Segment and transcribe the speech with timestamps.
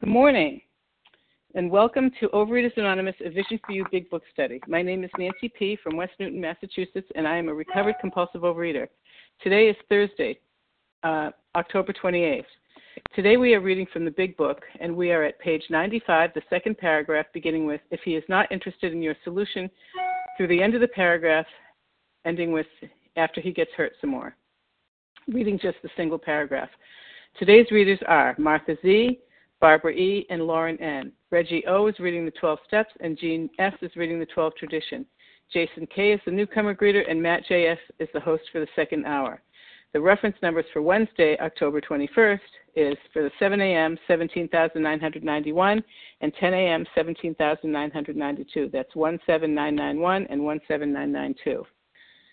[0.00, 0.62] Good morning,
[1.54, 4.58] and welcome to Overeaters Anonymous, a Vision for You Big Book Study.
[4.66, 5.76] My name is Nancy P.
[5.84, 8.88] from West Newton, Massachusetts, and I am a recovered compulsive overeater.
[9.42, 10.40] Today is Thursday,
[11.02, 12.46] uh, October 28th.
[13.14, 16.40] Today we are reading from the Big Book, and we are at page 95, the
[16.48, 19.70] second paragraph, beginning with If he is not interested in your solution,
[20.38, 21.46] through the end of the paragraph,
[22.24, 22.66] ending with
[23.16, 24.34] After he gets hurt some more.
[25.28, 26.70] Reading just the single paragraph.
[27.38, 29.20] Today's readers are Martha Z.,
[29.60, 31.12] Barbara E., and Lauren N.
[31.30, 31.86] Reggie O.
[31.86, 33.74] is reading the 12 Steps, and Jean S.
[33.82, 35.04] is reading the 12 Tradition.
[35.52, 36.12] Jason K.
[36.12, 37.78] is the newcomer greeter, and Matt J.S.
[37.98, 39.42] is the host for the second hour.
[39.92, 42.38] The reference numbers for Wednesday, October 21st,
[42.76, 43.98] is for the 7 a.m.
[44.06, 45.84] 17,991
[46.20, 46.86] and 10 a.m.
[46.94, 48.70] 17,992.
[48.72, 51.66] That's 17991 and 17992.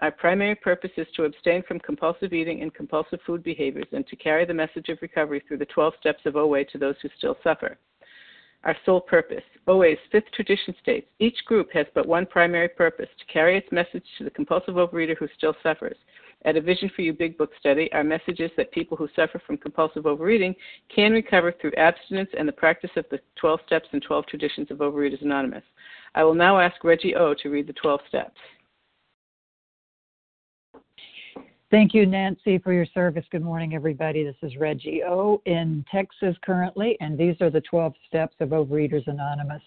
[0.00, 4.16] Our primary purpose is to abstain from compulsive eating and compulsive food behaviors and to
[4.16, 7.36] carry the message of recovery through the 12 steps of OA to those who still
[7.42, 7.78] suffer.
[8.64, 9.44] Our sole purpose.
[9.66, 14.04] OA's fifth tradition states each group has but one primary purpose to carry its message
[14.18, 15.96] to the compulsive overeater who still suffers.
[16.44, 19.40] At a Vision for You Big Book study, our message is that people who suffer
[19.46, 20.54] from compulsive overeating
[20.94, 24.78] can recover through abstinence and the practice of the 12 steps and 12 traditions of
[24.78, 25.64] Overeaters Anonymous.
[26.14, 28.38] I will now ask Reggie O to read the 12 steps.
[31.68, 33.24] Thank you, Nancy, for your service.
[33.32, 34.22] Good morning, everybody.
[34.22, 39.08] This is Reggie O in Texas currently, and these are the 12 steps of Overeaters
[39.08, 39.62] Anonymous.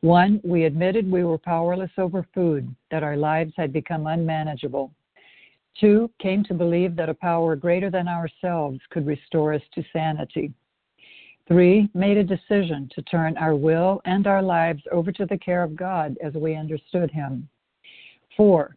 [0.00, 4.92] One, we admitted we were powerless over food, that our lives had become unmanageable.
[5.80, 10.52] Two, came to believe that a power greater than ourselves could restore us to sanity.
[11.48, 15.64] Three, made a decision to turn our will and our lives over to the care
[15.64, 17.48] of God as we understood Him.
[18.36, 18.76] Four,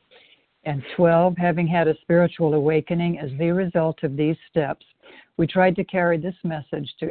[0.63, 4.85] and 12, having had a spiritual awakening as the result of these steps,
[5.37, 7.09] we tried to carry this message to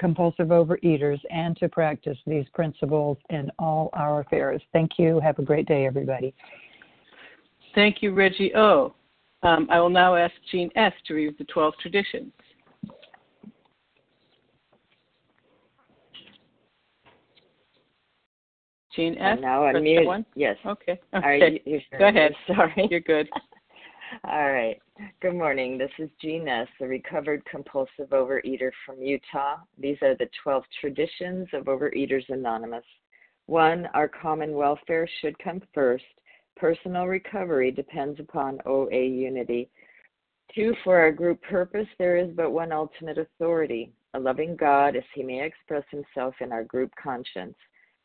[0.00, 4.62] compulsive overeaters and to practice these principles in all our affairs.
[4.72, 5.20] Thank you.
[5.20, 6.34] Have a great day, everybody.
[7.74, 8.94] Thank you, Reggie O.
[9.42, 10.92] Um, I will now ask Jean S.
[11.06, 12.32] to read the 12 traditions.
[18.94, 19.38] Jean S.
[19.40, 20.06] now unmute.
[20.06, 20.26] One?
[20.34, 20.56] Yes.
[20.64, 21.00] Okay.
[21.14, 21.26] okay.
[21.26, 21.98] Are you, you sure?
[21.98, 22.32] Go ahead.
[22.46, 22.88] Sorry.
[22.90, 23.28] You're good.
[24.24, 24.80] All right.
[25.20, 25.76] Good morning.
[25.76, 29.56] This is Jean S., a recovered compulsive overeater from Utah.
[29.78, 32.84] These are the 12 traditions of Overeaters Anonymous.
[33.46, 36.04] One, our common welfare should come first.
[36.56, 39.68] Personal recovery depends upon OA unity.
[40.54, 45.02] Two, for our group purpose, there is but one ultimate authority, a loving God as
[45.14, 47.56] he may express himself in our group conscience.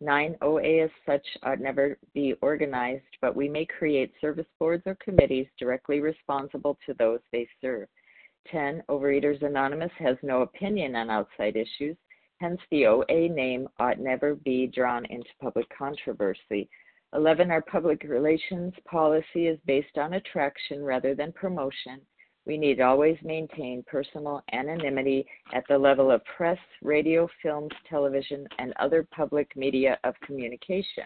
[0.00, 0.36] 9.
[0.42, 5.46] OA as such ought never be organized, but we may create service boards or committees
[5.58, 7.88] directly responsible to those they serve.
[8.50, 8.82] 10.
[8.88, 11.96] Overeaters Anonymous has no opinion on outside issues,
[12.40, 16.68] hence, the OA name ought never be drawn into public controversy.
[17.14, 17.50] 11.
[17.50, 22.00] Our public relations policy is based on attraction rather than promotion.
[22.46, 28.72] We need always maintain personal anonymity at the level of press, radio, films, television, and
[28.78, 31.04] other public media of communication.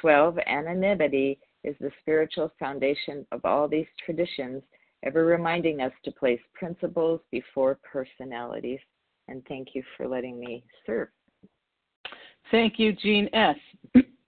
[0.00, 0.38] 12.
[0.46, 4.62] Anonymity is the spiritual foundation of all these traditions,
[5.02, 8.80] ever reminding us to place principles before personalities.
[9.28, 11.08] And thank you for letting me serve.
[12.50, 13.56] Thank you, Jean S.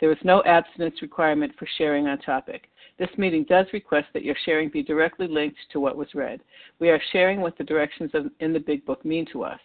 [0.00, 2.68] There is no abstinence requirement for sharing on topic.
[2.98, 6.40] This meeting does request that your sharing be directly linked to what was read.
[6.78, 9.60] We are sharing what the directions in the Big Book mean to us.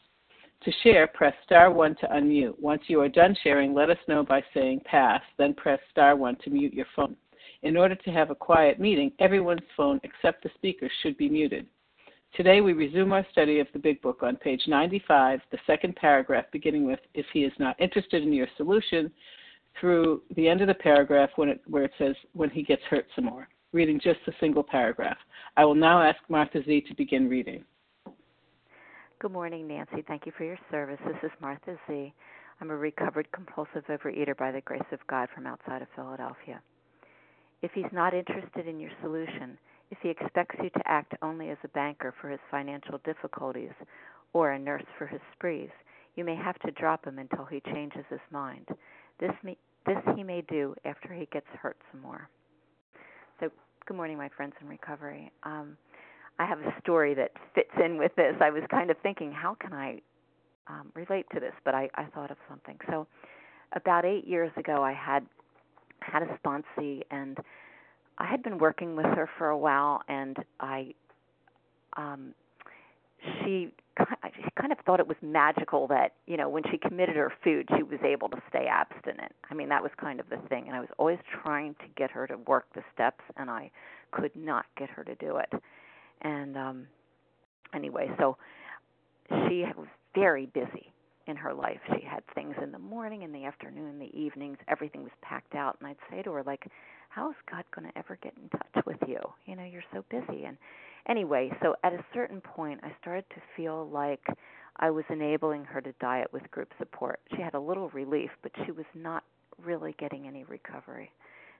[0.63, 2.59] To share, press star 1 to unmute.
[2.59, 6.37] Once you are done sharing, let us know by saying pass, then press star 1
[6.43, 7.15] to mute your phone.
[7.63, 11.67] In order to have a quiet meeting, everyone's phone except the speaker should be muted.
[12.35, 16.45] Today we resume our study of the Big Book on page 95, the second paragraph
[16.51, 19.11] beginning with If he is not interested in your solution,
[19.79, 23.05] through the end of the paragraph when it, where it says, when he gets hurt
[23.15, 25.17] some more, reading just a single paragraph.
[25.57, 27.65] I will now ask Martha Z to begin reading.
[29.19, 30.03] Good morning, Nancy.
[30.07, 30.99] Thank you for your service.
[31.05, 32.13] This is Martha Z.
[32.61, 36.61] I'm a recovered compulsive overeater by the grace of God from outside of Philadelphia.
[37.61, 39.57] If he's not interested in your solution,
[39.91, 43.71] if he expects you to act only as a banker for his financial difficulties
[44.33, 45.69] or a nurse for his sprees,
[46.15, 48.67] you may have to drop him until he changes his mind.
[49.19, 52.29] This, may, this he may do after he gets hurt some more.
[53.39, 53.49] So,
[53.85, 55.31] good morning, my friends in recovery.
[55.43, 55.77] Um,
[56.39, 58.35] I have a story that fits in with this.
[58.41, 59.99] I was kind of thinking, how can I
[60.67, 61.53] um, relate to this?
[61.63, 62.77] But I, I thought of something.
[62.89, 63.07] So,
[63.73, 65.25] about eight years ago, I had
[65.99, 67.37] had a sponsee, and
[68.17, 70.93] I had been working with her for a while, and I
[71.97, 72.33] um,
[73.23, 73.69] she
[74.35, 77.67] she kind of thought it was magical that you know when she committed her food
[77.77, 79.31] she was able to stay abstinent.
[79.49, 82.09] I mean that was kind of the thing and i was always trying to get
[82.11, 83.69] her to work the steps and i
[84.11, 85.51] could not get her to do it.
[86.21, 86.87] And um
[87.73, 88.37] anyway so
[89.47, 90.91] she was very busy
[91.25, 91.79] in her life.
[91.95, 95.77] She had things in the morning in the afternoon the evenings everything was packed out
[95.79, 96.65] and i'd say to her like
[97.09, 99.19] how is god going to ever get in touch with you?
[99.45, 100.45] You know you're so busy.
[100.45, 100.57] And
[101.07, 104.25] anyway, so at a certain point, I started to feel like
[104.77, 107.19] I was enabling her to diet with group support.
[107.35, 109.23] She had a little relief, but she was not
[109.63, 111.11] really getting any recovery.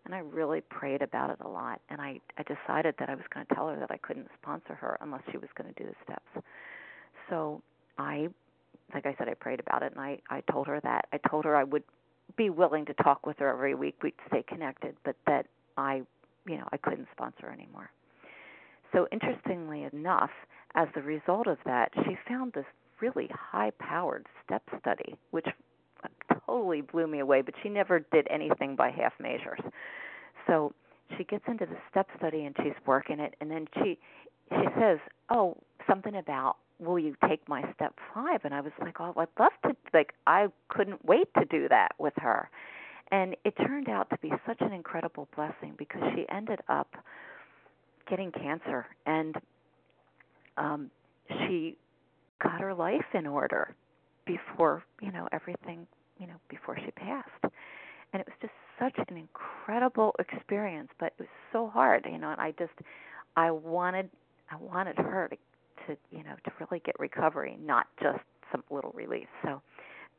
[0.05, 1.79] And I really prayed about it a lot.
[1.89, 4.73] And I, I decided that I was going to tell her that I couldn't sponsor
[4.75, 6.45] her unless she was going to do the steps.
[7.29, 7.61] So
[7.97, 8.27] I,
[8.93, 11.05] like I said, I prayed about it and I, I told her that.
[11.13, 11.83] I told her I would
[12.35, 13.95] be willing to talk with her every week.
[14.03, 15.45] We'd stay connected, but that
[15.77, 16.01] I,
[16.47, 17.89] you know, I couldn't sponsor anymore.
[18.93, 20.29] So, interestingly enough,
[20.75, 22.65] as a result of that, she found this
[23.01, 25.47] really high powered step study, which
[26.03, 29.59] uh, totally blew me away, but she never did anything by half measures.
[30.47, 30.73] So,
[31.17, 33.97] she gets into the step study and she's working it and then she
[34.49, 35.57] she says, "Oh,
[35.87, 39.51] something about will you take my step 5?" And I was like, "Oh, I'd love
[39.65, 42.49] to like I couldn't wait to do that with her."
[43.11, 46.95] And it turned out to be such an incredible blessing because she ended up
[48.09, 49.35] getting cancer, and
[50.57, 50.89] um,
[51.29, 51.77] she
[52.41, 53.75] got her life in order
[54.25, 55.85] before you know everything
[56.19, 57.29] you know before she passed.
[58.13, 62.31] And it was just such an incredible experience but it was so hard you know
[62.31, 62.73] and i just
[63.35, 64.09] i wanted
[64.51, 65.37] i wanted her to
[65.87, 68.19] to you know to really get recovery not just
[68.51, 69.61] some little relief so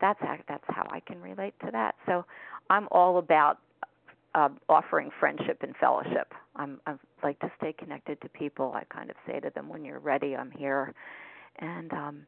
[0.01, 1.95] that's that's how i can relate to that.
[2.05, 2.25] So
[2.69, 3.59] i'm all about
[4.35, 6.33] uh, offering friendship and fellowship.
[6.55, 8.73] I'm I like to stay connected to people.
[8.75, 10.93] I kind of say to them, "When you're ready, I'm here,"
[11.59, 12.27] and um,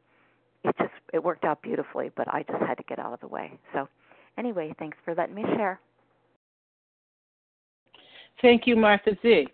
[0.64, 2.10] it just it worked out beautifully.
[2.16, 3.52] But I just had to get out of the way.
[3.74, 3.88] So,
[4.38, 5.80] anyway, thanks for letting me share.
[8.40, 9.48] Thank you, Martha Z.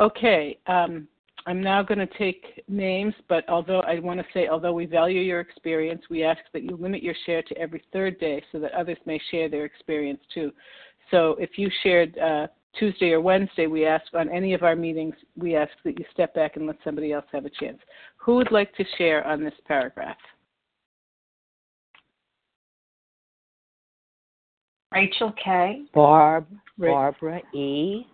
[0.00, 1.06] Okay, um,
[1.46, 5.20] I'm now going to take names, but although I want to say, although we value
[5.20, 8.72] your experience, we ask that you limit your share to every third day so that
[8.72, 10.50] others may share their experience too.
[11.12, 12.46] So if you shared uh,
[12.78, 16.34] Tuesday or Wednesday, we ask on any of our meetings, we ask that you step
[16.34, 17.78] back and let somebody else have a chance.
[18.16, 20.16] Who would like to share on this paragraph?
[24.90, 25.82] Rachel K.
[25.94, 26.46] Barb,
[26.78, 28.06] Ra- Barbara E.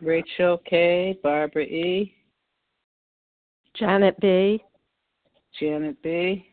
[0.00, 1.18] Rachel K.
[1.22, 2.14] Barbara E.
[3.76, 4.62] Janet B.
[5.58, 6.46] Janet B.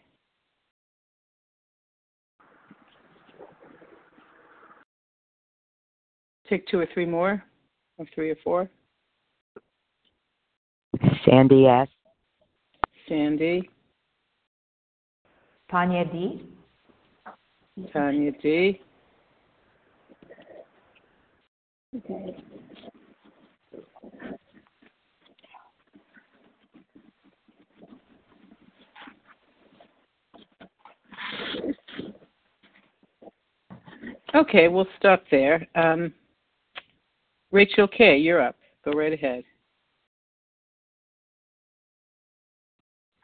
[6.54, 7.44] Take two or three more,
[7.98, 8.70] or three or four.
[11.26, 11.88] Sandy S.
[13.10, 13.68] Sandy,
[15.72, 16.48] Tanya D.
[17.92, 18.80] Tanya D.
[21.98, 22.38] Okay.
[34.36, 35.68] Okay, we'll stop there.
[35.74, 36.14] Um,
[37.54, 38.56] Rachel K., you're up.
[38.84, 39.44] Go right ahead.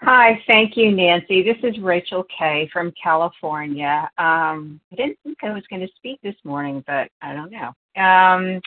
[0.02, 1.42] Hi, thank you, Nancy.
[1.42, 2.70] This is Rachel K.
[2.72, 4.08] from California.
[4.20, 8.02] Um, I didn't think I was going to speak this morning, but I don't know.
[8.02, 8.62] Um,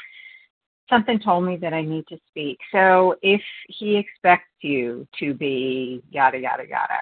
[0.91, 2.59] something told me that I need to speak.
[2.73, 6.99] So if he expects you to be yada yada yada,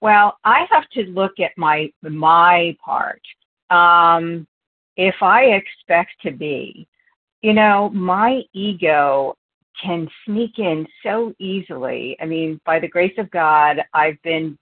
[0.00, 3.22] well, I have to look at my my part.
[3.70, 4.48] Um,
[4.96, 6.88] if I expect to be,
[7.42, 9.36] you know, my ego
[9.82, 12.16] can sneak in so easily.
[12.20, 14.58] I mean, by the grace of God, I've been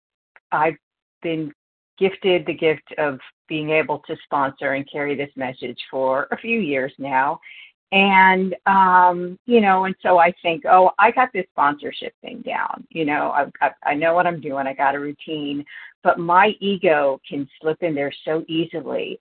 [0.52, 0.76] I've
[1.22, 1.52] been
[1.98, 3.18] gifted the gift of
[3.48, 7.40] being able to sponsor and carry this message for a few years now.
[7.90, 12.86] And um, you know, and so I think, oh, I got this sponsorship thing down.
[12.90, 14.66] You know, I, I I know what I'm doing.
[14.66, 15.64] I got a routine,
[16.02, 19.18] but my ego can slip in there so easily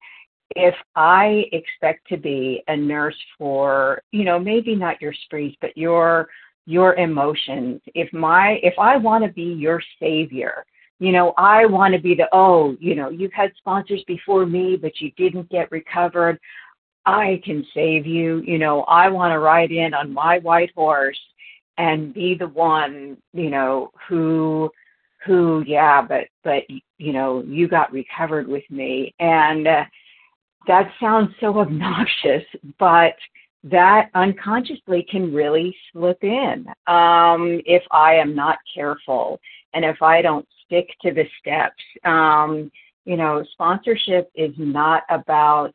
[0.57, 5.77] if I expect to be a nurse for, you know, maybe not your sprees, but
[5.77, 6.27] your
[6.65, 10.65] your emotions, if my if I want to be your savior,
[10.99, 14.77] you know, I want to be the oh, you know, you've had sponsors before me,
[14.77, 16.39] but you didn't get recovered.
[17.05, 18.41] I can save you.
[18.45, 21.19] You know, I want to ride in on my white horse
[21.77, 24.71] and be the one, you know, who
[25.25, 26.63] who yeah, but but
[26.97, 29.83] you know, you got recovered with me and uh,
[30.65, 32.43] that sounds so obnoxious,
[32.79, 33.15] but
[33.63, 39.39] that unconsciously can really slip in um, if I am not careful
[39.73, 41.83] and if I don't stick to the steps.
[42.03, 42.71] Um,
[43.05, 45.73] you know, sponsorship is not about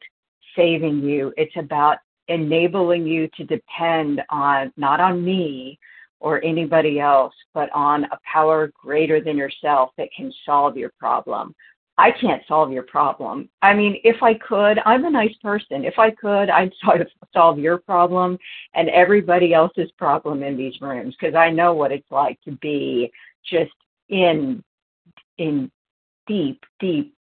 [0.57, 1.99] saving you, it's about
[2.29, 5.79] enabling you to depend on not on me
[6.21, 11.55] or anybody else, but on a power greater than yourself that can solve your problem.
[11.99, 13.49] I can't solve your problem.
[13.61, 15.84] I mean, if I could, I'm a nice person.
[15.84, 18.38] If I could, I'd sort of solve your problem
[18.75, 23.11] and everybody else's problem in these rooms because I know what it's like to be
[23.49, 23.72] just
[24.08, 24.62] in
[25.38, 25.70] in
[26.26, 27.14] deep, deep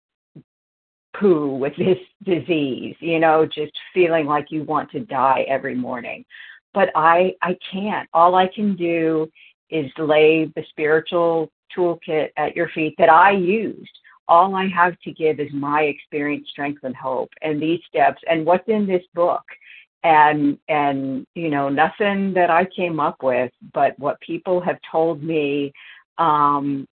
[1.18, 6.24] poo with this disease, you know, just feeling like you want to die every morning.
[6.72, 8.08] But I I can't.
[8.14, 9.30] All I can do
[9.70, 13.90] is lay the spiritual toolkit at your feet that I used
[14.32, 18.46] all I have to give is my experience, strength, and hope, and these steps, and
[18.46, 19.44] what's in this book,
[20.04, 25.22] and and you know nothing that I came up with, but what people have told
[25.22, 25.70] me
[26.16, 26.88] um,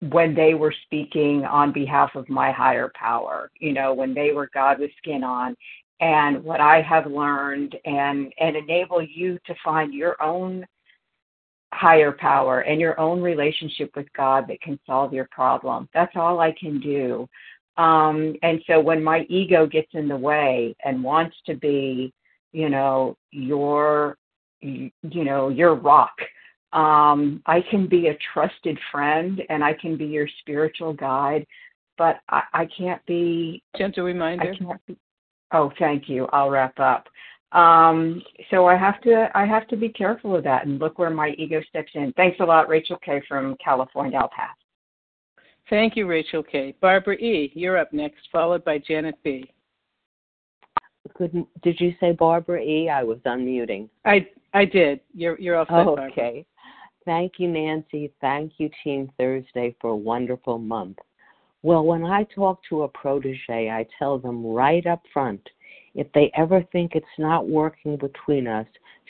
[0.00, 3.52] when they were speaking on behalf of my higher power.
[3.60, 5.56] You know, when they were God with skin on,
[6.00, 10.66] and what I have learned, and and enable you to find your own
[11.72, 15.88] higher power and your own relationship with God that can solve your problem.
[15.94, 17.28] That's all I can do.
[17.76, 22.12] Um, and so when my ego gets in the way and wants to be,
[22.52, 24.18] you know, your,
[24.60, 26.14] you know, your rock,
[26.72, 31.46] um, I can be a trusted friend and I can be your spiritual guide,
[31.96, 33.62] but I, I can't be.
[33.76, 34.52] Gentle reminder.
[34.52, 34.96] I can't be.
[35.52, 36.26] Oh, thank you.
[36.32, 37.08] I'll wrap up.
[37.52, 41.10] Um, so I have to I have to be careful of that and look where
[41.10, 42.12] my ego steps in.
[42.12, 44.18] Thanks a lot, Rachel K from California.
[44.18, 44.54] I'll pass.
[45.68, 46.74] Thank you, Rachel K.
[46.80, 49.48] Barbara E., you're up next, followed by Janet B.
[51.16, 51.44] Good.
[51.62, 52.88] Did you say Barbara E?
[52.88, 53.88] I was unmuting.
[54.04, 55.00] I I did.
[55.14, 56.10] You're you're all set, Oh, Barbara.
[56.10, 56.46] okay.
[57.04, 58.12] Thank you, Nancy.
[58.20, 60.98] Thank you, Team Thursday, for a wonderful month.
[61.62, 65.40] Well, when I talk to a protege, I tell them right up front
[65.94, 68.66] If they ever think it's not working between us,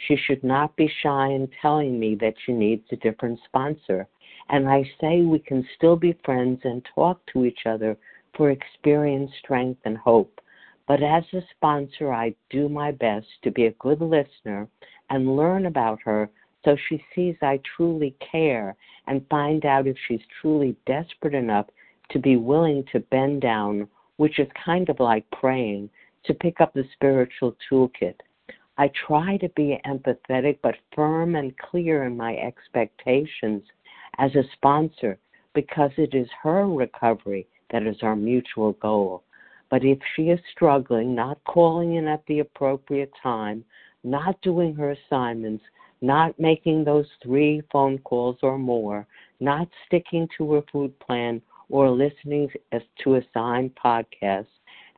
[0.06, 4.06] she should not be shy in telling me that she needs a different sponsor.
[4.48, 7.96] And I say we can still be friends and talk to each other
[8.36, 10.40] for experience, strength, and hope.
[10.88, 14.66] But as a sponsor, I do my best to be a good listener
[15.10, 16.30] and learn about her
[16.64, 21.66] so she sees I truly care and find out if she's truly desperate enough
[22.10, 25.88] to be willing to bend down, which is kind of like praying,
[26.24, 28.16] to pick up the spiritual toolkit.
[28.78, 33.62] I try to be empathetic but firm and clear in my expectations
[34.18, 35.18] as a sponsor
[35.54, 39.22] because it is her recovery that is our mutual goal.
[39.70, 43.64] But if she is struggling, not calling in at the appropriate time,
[44.02, 45.64] not doing her assignments,
[46.00, 49.06] not making those three phone calls or more,
[49.38, 52.48] not sticking to her food plan or listening
[53.04, 54.46] to assigned podcasts,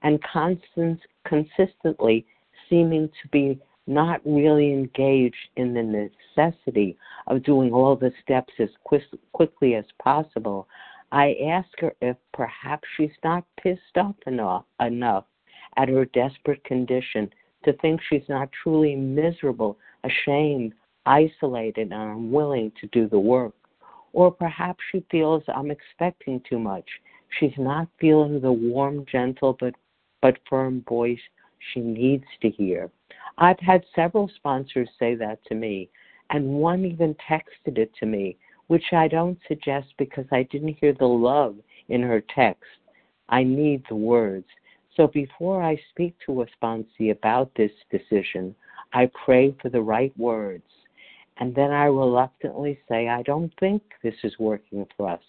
[0.02, 2.26] and constant, consistently
[2.68, 8.68] seeming to be not really engaged in the necessity of doing all the steps as
[9.32, 10.68] quickly as possible,
[11.11, 15.25] I ask her if perhaps she's not pissed off enough, enough
[15.76, 17.30] at her desperate condition
[17.64, 20.73] to think she's not truly miserable, ashamed,
[21.06, 23.54] isolated, and unwilling to do the work.
[24.12, 26.88] Or perhaps she feels I'm expecting too much.
[27.38, 29.75] She's not feeling the warm, gentle, but,
[30.22, 31.20] but firm voice
[31.72, 32.90] she needs to hear.
[33.38, 35.90] I've had several sponsors say that to me,
[36.30, 38.38] and one even texted it to me,
[38.68, 41.56] which I don't suggest because I didn't hear the love
[41.88, 42.64] in her text.
[43.28, 44.46] I need the words.
[44.96, 48.54] So before I speak to a sponsee about this decision,
[48.92, 50.64] I pray for the right words.
[51.38, 55.22] And then I reluctantly say, I don't think this is working for us.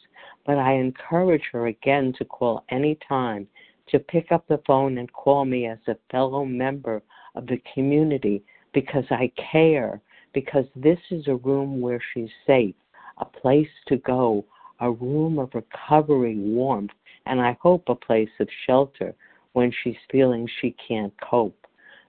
[0.46, 3.48] But I encourage her again to call any time,
[3.90, 7.02] to pick up the phone and call me as a fellow member
[7.36, 10.02] of the community because I care,
[10.34, 12.76] because this is a room where she's safe,
[13.18, 14.46] a place to go,
[14.80, 16.92] a room of recovery, warmth,
[17.26, 19.16] and I hope a place of shelter
[19.54, 21.68] when she's feeling she can't cope.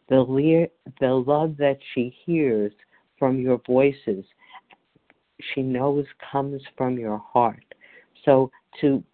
[0.09, 0.69] The, le-
[1.01, 2.73] the love that she hears
[3.19, 4.25] from your voices,
[5.55, 7.65] she knows comes from your heart.
[8.25, 9.05] So to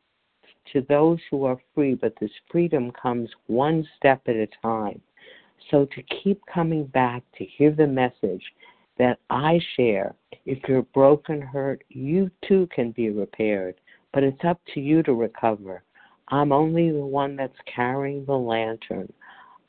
[0.72, 5.00] to those who are free, but this freedom comes one step at a time.
[5.70, 8.42] So to keep coming back to hear the message
[8.98, 13.76] that I share, if you're broken, hurt, you too can be repaired,
[14.12, 15.82] but it's up to you to recover.
[16.28, 19.12] I'm only the one that's carrying the lantern.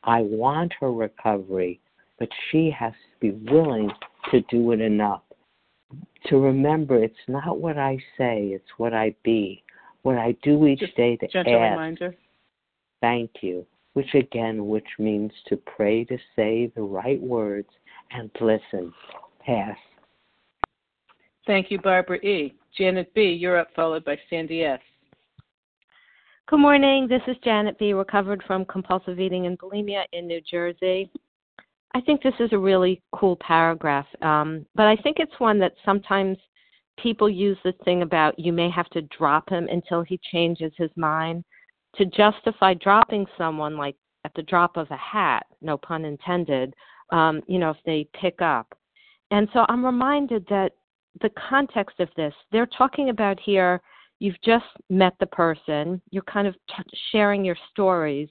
[0.03, 1.79] I want her recovery,
[2.19, 3.91] but she has to be willing
[4.31, 5.21] to do it enough.
[6.27, 9.63] To remember, it's not what I say, it's what I be.
[10.03, 11.71] What I do each Just day to gentle ask.
[11.71, 12.15] reminder.
[13.01, 17.67] Thank you which again, which means to pray to say the right words
[18.11, 18.93] and listen.
[19.45, 19.77] Pass.
[21.47, 22.53] Thank you, Barbara E.
[22.77, 24.79] Janet B., you're up, followed by Sandy S.
[26.47, 27.07] Good morning.
[27.07, 31.09] This is Janet B., recovered from compulsive eating and bulimia in New Jersey.
[31.93, 35.73] I think this is a really cool paragraph, um, but I think it's one that
[35.83, 36.37] sometimes
[37.01, 40.91] people use the thing about you may have to drop him until he changes his
[40.95, 41.43] mind
[41.95, 46.73] to justify dropping someone like at the drop of a hat, no pun intended,
[47.11, 48.77] um, you know, if they pick up.
[49.31, 50.73] And so I'm reminded that
[51.21, 53.81] the context of this, they're talking about here,
[54.19, 58.29] you've just met the person, you're kind of t- sharing your stories.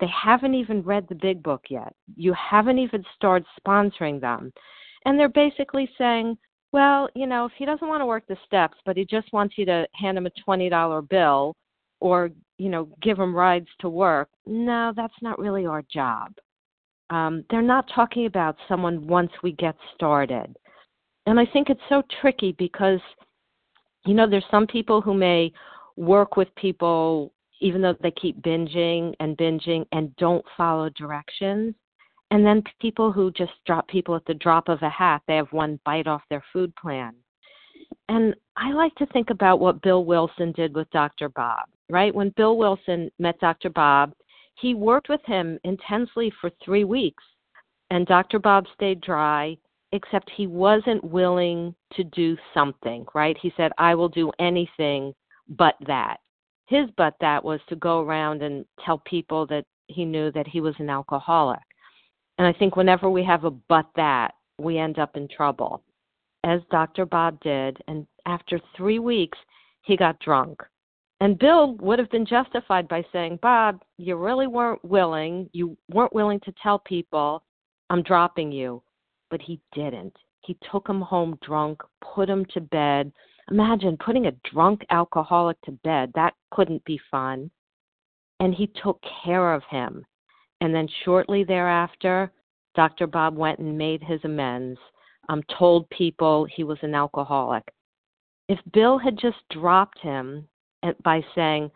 [0.00, 1.94] They haven't even read the big book yet.
[2.16, 4.52] You haven't even started sponsoring them.
[5.04, 6.38] And they're basically saying,
[6.72, 9.56] well, you know, if he doesn't want to work the steps, but he just wants
[9.58, 11.54] you to hand him a $20 bill
[12.02, 16.32] or you know give him rides to work no that's not really our job.
[17.10, 20.54] Um, they're not talking about someone once we get started.
[21.26, 23.00] And i think it's so tricky because
[24.04, 25.52] you know there's some people who may
[25.96, 31.74] work with people even though they keep binging and binging and don't follow directions
[32.32, 35.52] and then people who just drop people at the drop of a hat they have
[35.52, 37.14] one bite off their food plan
[38.08, 41.28] and I like to think about what Bill Wilson did with Dr.
[41.28, 42.14] Bob, right?
[42.14, 43.70] When Bill Wilson met Dr.
[43.70, 44.12] Bob,
[44.60, 47.24] he worked with him intensely for three weeks,
[47.90, 48.38] and Dr.
[48.38, 49.56] Bob stayed dry,
[49.92, 53.36] except he wasn't willing to do something, right?
[53.40, 55.14] He said, I will do anything
[55.48, 56.18] but that.
[56.66, 60.60] His but that was to go around and tell people that he knew that he
[60.60, 61.60] was an alcoholic.
[62.42, 65.80] And I think whenever we have a but that, we end up in trouble
[66.42, 67.06] as Dr.
[67.06, 69.38] Bob did, and after three weeks,
[69.82, 70.60] he got drunk.
[71.20, 75.50] And Bill would have been justified by saying, Bob, you really weren't willing.
[75.52, 77.44] You weren't willing to tell people,
[77.90, 78.82] I'm dropping you.
[79.30, 80.16] But he didn't.
[80.40, 81.80] He took him home drunk,
[82.12, 83.12] put him to bed.
[83.52, 86.10] Imagine putting a drunk alcoholic to bed.
[86.16, 87.52] That couldn't be fun.
[88.40, 90.04] And he took care of him.
[90.62, 92.30] And then shortly thereafter,
[92.76, 93.08] Dr.
[93.08, 94.78] Bob went and made his amends,
[95.28, 97.64] um, told people he was an alcoholic.
[98.48, 100.46] If Bill had just dropped him
[101.02, 101.68] by saying,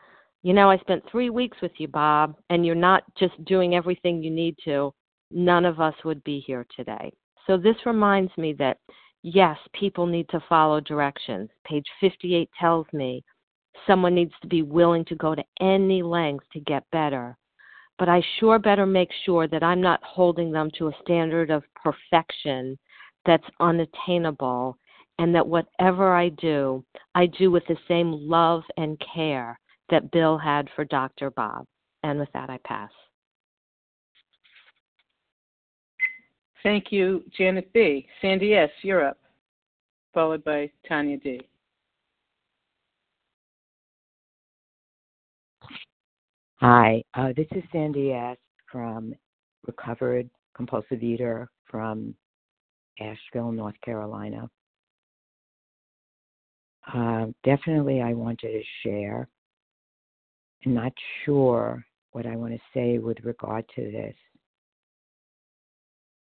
[0.45, 4.23] you know, I spent three weeks with you, Bob, and you're not just doing everything
[4.23, 4.95] you need to,
[5.33, 7.13] none of us would be here today.
[7.49, 8.79] So this reminds me that,
[9.25, 11.51] yes, people need to follow directions.
[11.65, 13.25] Page 58 tells me
[13.85, 17.37] someone needs to be willing to go to any lengths to get better.
[17.99, 21.65] But I sure better make sure that I'm not holding them to a standard of
[21.75, 22.79] perfection
[23.25, 24.77] that's unattainable
[25.19, 30.37] and that whatever I do, I do with the same love and care that Bill
[30.37, 31.31] had for Dr.
[31.31, 31.67] Bob.
[32.03, 32.91] And with that, I pass.
[36.63, 38.07] Thank you, Janet B.
[38.21, 39.19] Sandy S., you're up,
[40.13, 41.41] followed by Tanya D.
[46.61, 48.39] Hi, uh, this is Sandy S.
[48.73, 49.15] from
[49.67, 52.15] Recovered Compulsive Eater from
[52.99, 54.49] Asheville, North Carolina.
[56.95, 59.29] Uh, definitely, I wanted to share.
[60.65, 60.95] I'm not
[61.27, 64.15] sure what I want to say with regard to this.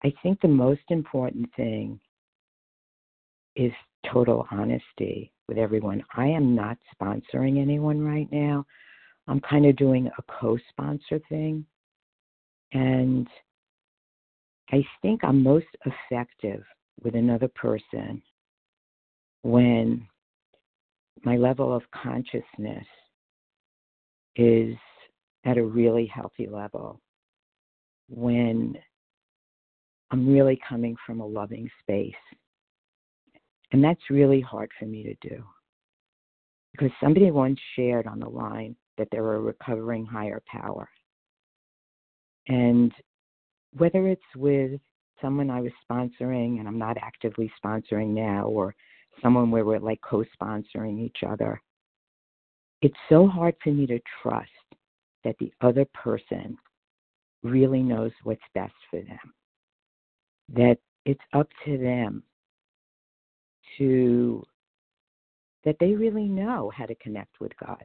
[0.05, 1.99] I think the most important thing
[3.57, 3.73] is
[4.13, 6.05] total honesty with everyone.
[6.15, 8.67] I am not sponsoring anyone right now.
[9.31, 11.65] I'm kind of doing a co sponsor thing.
[12.73, 13.29] And
[14.73, 16.65] I think I'm most effective
[17.03, 18.21] with another person
[19.43, 20.07] when
[21.25, 22.85] my level of consciousness
[24.35, 24.75] is
[25.45, 27.01] at a really healthy level
[28.09, 28.77] when
[30.11, 32.13] I'm really coming from a loving space.
[33.71, 35.45] And that's really hard for me to do.
[36.73, 40.89] Because somebody once shared on the line that they're a recovering higher power.
[42.49, 42.93] And
[43.77, 44.79] whether it's with
[45.21, 48.75] someone I was sponsoring and I'm not actively sponsoring now, or
[49.23, 51.61] someone where we're like co sponsoring each other.
[52.83, 54.49] It's so hard for me to trust
[55.25, 56.57] that the other person
[57.43, 59.35] really knows what's best for them.
[60.55, 62.23] That it's up to them
[63.79, 64.43] to,
[65.65, 67.85] that they really know how to connect with God.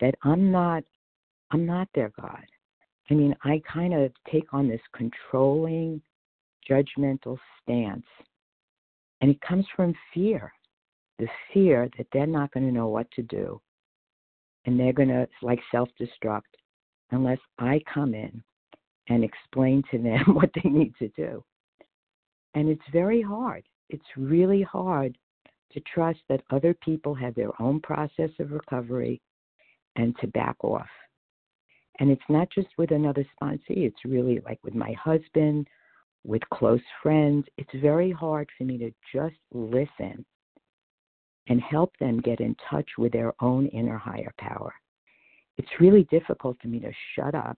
[0.00, 0.84] That I'm not,
[1.50, 2.44] I'm not their God.
[3.10, 6.02] I mean, I kind of take on this controlling,
[6.68, 8.06] judgmental stance.
[9.20, 10.52] And it comes from fear
[11.18, 13.60] the fear that they're not going to know what to do
[14.66, 16.42] and they're going to like self destruct
[17.10, 18.42] unless I come in
[19.08, 21.42] and explain to them what they need to do.
[22.54, 23.64] And it's very hard.
[23.88, 25.16] It's really hard
[25.72, 29.20] to trust that other people have their own process of recovery
[29.96, 30.86] and to back off.
[31.98, 35.66] And it's not just with another sponsee, it's really like with my husband,
[36.24, 37.46] with close friends.
[37.56, 40.24] It's very hard for me to just listen
[41.48, 44.74] and help them get in touch with their own inner higher power.
[45.58, 47.56] It's really difficult for me to shut up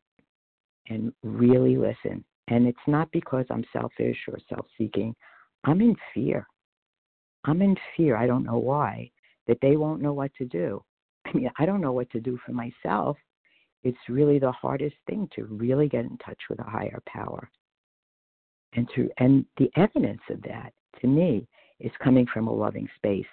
[0.88, 2.24] and really listen.
[2.48, 5.14] And it's not because I'm selfish or self seeking.
[5.64, 6.46] I'm in fear.
[7.44, 8.16] I'm in fear.
[8.16, 9.10] I don't know why,
[9.46, 10.82] that they won't know what to do.
[11.28, 13.16] I mean, I don't know what to do for myself.
[13.84, 17.50] It's really the hardest thing to really get in touch with a higher power.
[18.74, 21.46] And to and the evidence of that to me
[21.80, 23.26] is coming from a loving space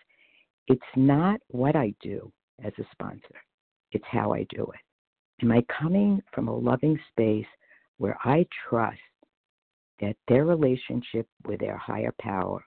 [0.68, 2.32] it's not what I do
[2.64, 3.36] as a sponsor,
[3.92, 5.44] it's how I do it.
[5.44, 7.46] Am I coming from a loving space
[7.98, 9.00] where I trust
[10.02, 12.66] that their relationship with their higher power,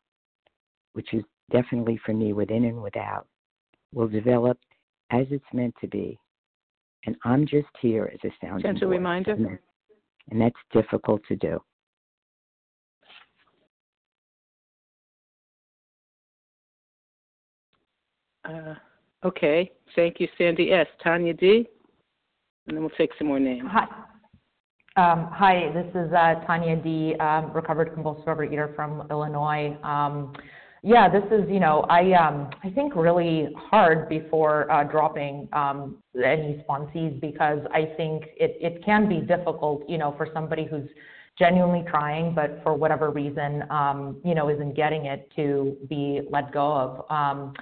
[0.93, 3.27] which is definitely for me within and without,
[3.93, 4.59] will develop
[5.11, 6.19] as it's meant to be.
[7.07, 9.61] And I'm just here as a sounding Gentle reminder.
[10.31, 11.61] And that's difficult to do.
[18.45, 18.75] Uh,
[19.25, 19.71] okay.
[19.95, 20.87] Thank you, Sandy S.
[21.03, 21.67] Tanya D.
[22.67, 23.69] And then we'll take some more names.
[23.71, 23.87] Hi.
[24.97, 29.77] Um, hi, this is uh, Tanya D., um, recovered compulsive overeater from Illinois.
[29.85, 30.33] Um,
[30.83, 35.97] yeah, this is, you know, I um, I think really hard before uh, dropping um,
[36.15, 40.89] any sponsees because I think it, it can be difficult, you know, for somebody who's
[41.39, 46.53] genuinely trying, but for whatever reason, um, you know, isn't getting it to be let
[46.53, 47.11] go of.
[47.11, 47.55] Um,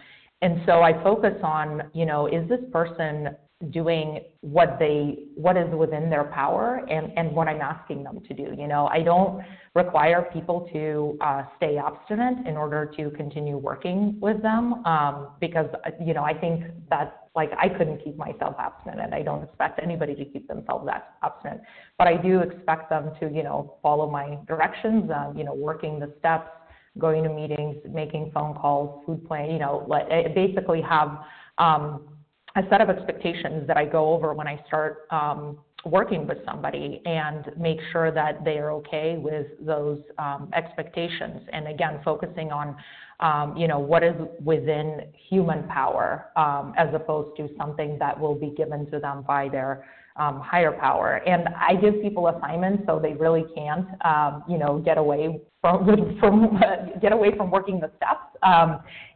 [0.42, 3.36] and so I focus on, you know, is this person
[3.70, 8.34] doing what they what is within their power and and what I'm asking them to
[8.34, 8.54] do.
[8.56, 9.42] You know, I don't
[9.74, 15.66] require people to uh, stay obstinate in order to continue working with them um, because
[16.04, 20.14] you know I think that like I couldn't keep myself obstinate, I don't expect anybody
[20.14, 20.88] to keep themselves
[21.22, 21.60] obstinate.
[21.98, 25.98] but I do expect them to you know follow my directions, um, you know, working
[25.98, 26.50] the steps
[26.98, 31.18] going to meetings, making phone calls, food plan, you know, let, basically have
[31.58, 32.15] um,
[32.56, 37.02] a set of expectations that I go over when I start um, working with somebody
[37.04, 41.42] and make sure that they are okay with those um, expectations.
[41.52, 42.76] And again, focusing on,
[43.20, 48.34] um, you know, what is within human power um, as opposed to something that will
[48.34, 49.84] be given to them by their
[50.16, 51.16] um, higher power.
[51.26, 56.16] And I give people assignments so they really can't, um, you know, get away from,
[56.20, 56.58] from
[57.02, 58.22] get away from working the steps,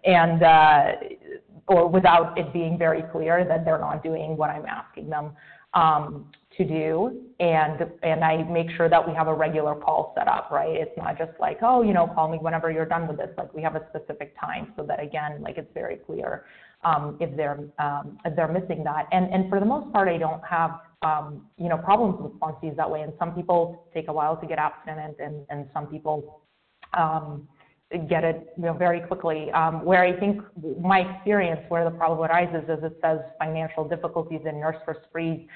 [0.04, 0.92] and uh,
[1.70, 5.30] or without it being very clear that they're not doing what I'm asking them
[5.72, 6.26] um,
[6.58, 7.22] to do.
[7.38, 10.74] And and I make sure that we have a regular call set up, right?
[10.74, 13.30] It's not just like, oh, you know, call me whenever you're done with this.
[13.38, 16.44] Like we have a specific time so that again, like it's very clear
[16.82, 19.06] um, if they're um, if they're missing that.
[19.12, 22.76] And and for the most part, I don't have um, you know problems with sponsees
[22.76, 23.02] that way.
[23.02, 26.42] And some people take a while to get abstinent, and and some people
[26.98, 27.46] um,
[28.08, 29.50] get it you know very quickly.
[29.52, 30.42] Um, where I think
[30.80, 35.46] my experience where the problem arises is it says financial difficulties and nurse first freeze.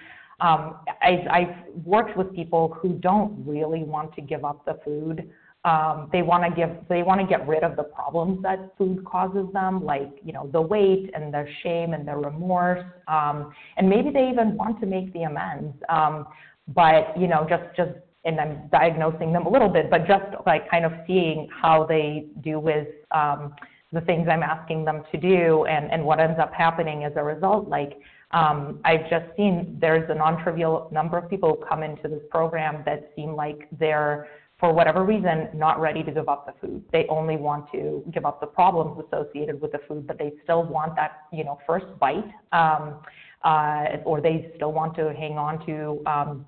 [0.40, 5.30] Um, I've worked with people who don't really want to give up the food
[5.64, 9.04] um, they want to give they want to get rid of the problems that food
[9.04, 13.88] causes them like you know the weight and the shame and the remorse um, and
[13.88, 16.26] maybe they even want to make the amends um,
[16.68, 17.92] but you know just just
[18.24, 22.26] and I'm diagnosing them a little bit but just like kind of seeing how they
[22.42, 23.54] do with um,
[23.92, 27.22] the things I'm asking them to do and and what ends up happening as a
[27.22, 27.98] result like
[28.32, 32.82] um, I've just seen there's a non-trivial number of people who come into this program
[32.84, 34.26] that seem like they're
[34.64, 36.82] for whatever reason, not ready to give up the food.
[36.92, 40.64] They only want to give up the problems associated with the food, but they still
[40.64, 43.00] want that, you know, first bite, um,
[43.44, 46.46] uh, or they still want to hang on to um,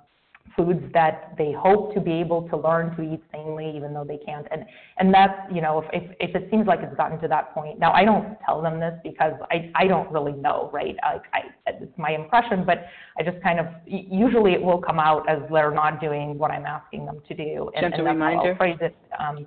[0.57, 4.19] foods that they hope to be able to learn to eat sanely, even though they
[4.19, 4.47] can't.
[4.51, 4.65] And
[4.99, 7.79] and that's you know if if, if it seems like it's gotten to that point.
[7.79, 10.97] Now I don't tell them this because I I don't really know, right?
[11.03, 12.87] I, I it's my impression, but
[13.19, 16.67] I just kind of usually it will come out as they're not doing what I'm
[16.67, 17.71] asking them to do.
[17.75, 18.43] And, Gentle and that's reminder.
[18.43, 18.97] How I'll phrase it.
[19.19, 19.47] Um,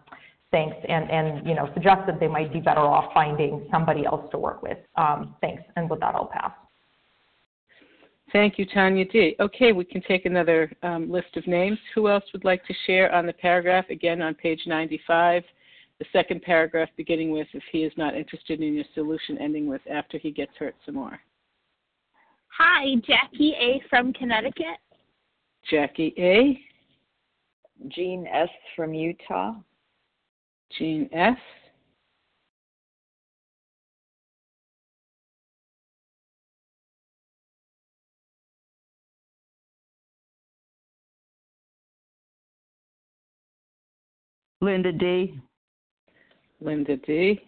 [0.52, 4.30] thanks, and, and you know, suggest that they might be better off finding somebody else
[4.32, 4.78] to work with.
[4.96, 6.52] Um, thanks, and with that, I'll pass.
[8.32, 9.36] Thank you, Tanya D.
[9.40, 11.80] Okay, we can take another um, list of names.
[11.96, 13.86] Who else would like to share on the paragraph?
[13.90, 15.44] Again, on page 95,
[15.98, 19.82] the second paragraph beginning with, if he is not interested in your solution, ending with,
[19.92, 21.20] after he gets hurt some more.
[22.58, 23.82] Hi, Jackie A.
[23.90, 24.78] from Connecticut.
[25.70, 26.60] Jackie A.
[27.88, 28.50] Jean S.
[28.76, 29.54] from Utah.
[30.78, 31.38] Jean S.
[44.62, 45.40] Linda D.
[46.60, 47.40] Linda D.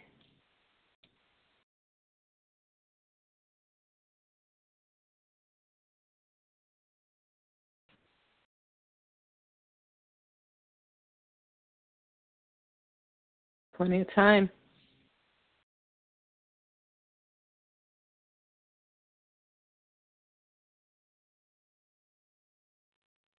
[13.75, 14.49] Plenty of time.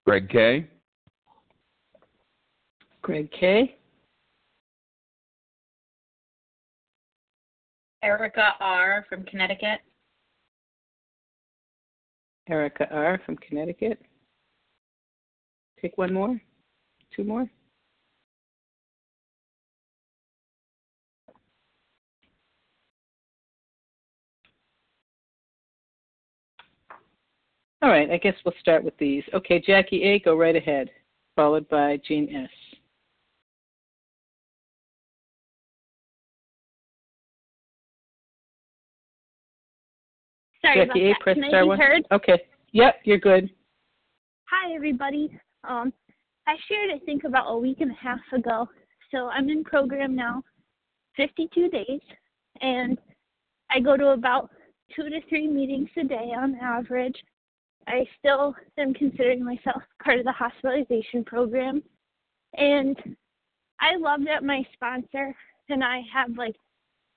[0.04, 0.68] Greg K.
[3.02, 3.76] Greg K.
[8.04, 9.04] Erica R.
[9.08, 9.80] from Connecticut.
[12.48, 13.20] Erica R.
[13.26, 14.00] from Connecticut.
[15.80, 16.40] Take one more,
[17.14, 17.50] two more.
[27.82, 29.24] All right, I guess we'll start with these.
[29.34, 30.88] Okay, Jackie A., go right ahead,
[31.34, 32.71] followed by Jean S.
[40.64, 41.78] Sorry Jackie about A, press Can star I be one.
[41.78, 42.02] heard?
[42.12, 42.42] Okay.
[42.72, 43.50] Yep, you're good.
[44.44, 45.36] Hi, everybody.
[45.64, 45.92] Um,
[46.46, 48.68] I shared, I think, about a week and a half ago.
[49.10, 50.42] So I'm in program now,
[51.16, 52.00] 52 days,
[52.60, 52.98] and
[53.70, 54.50] I go to about
[54.94, 57.16] two to three meetings a day on average.
[57.86, 61.82] I still am considering myself part of the hospitalization program,
[62.56, 62.96] and
[63.80, 65.34] I love that my sponsor
[65.68, 66.56] and I have like,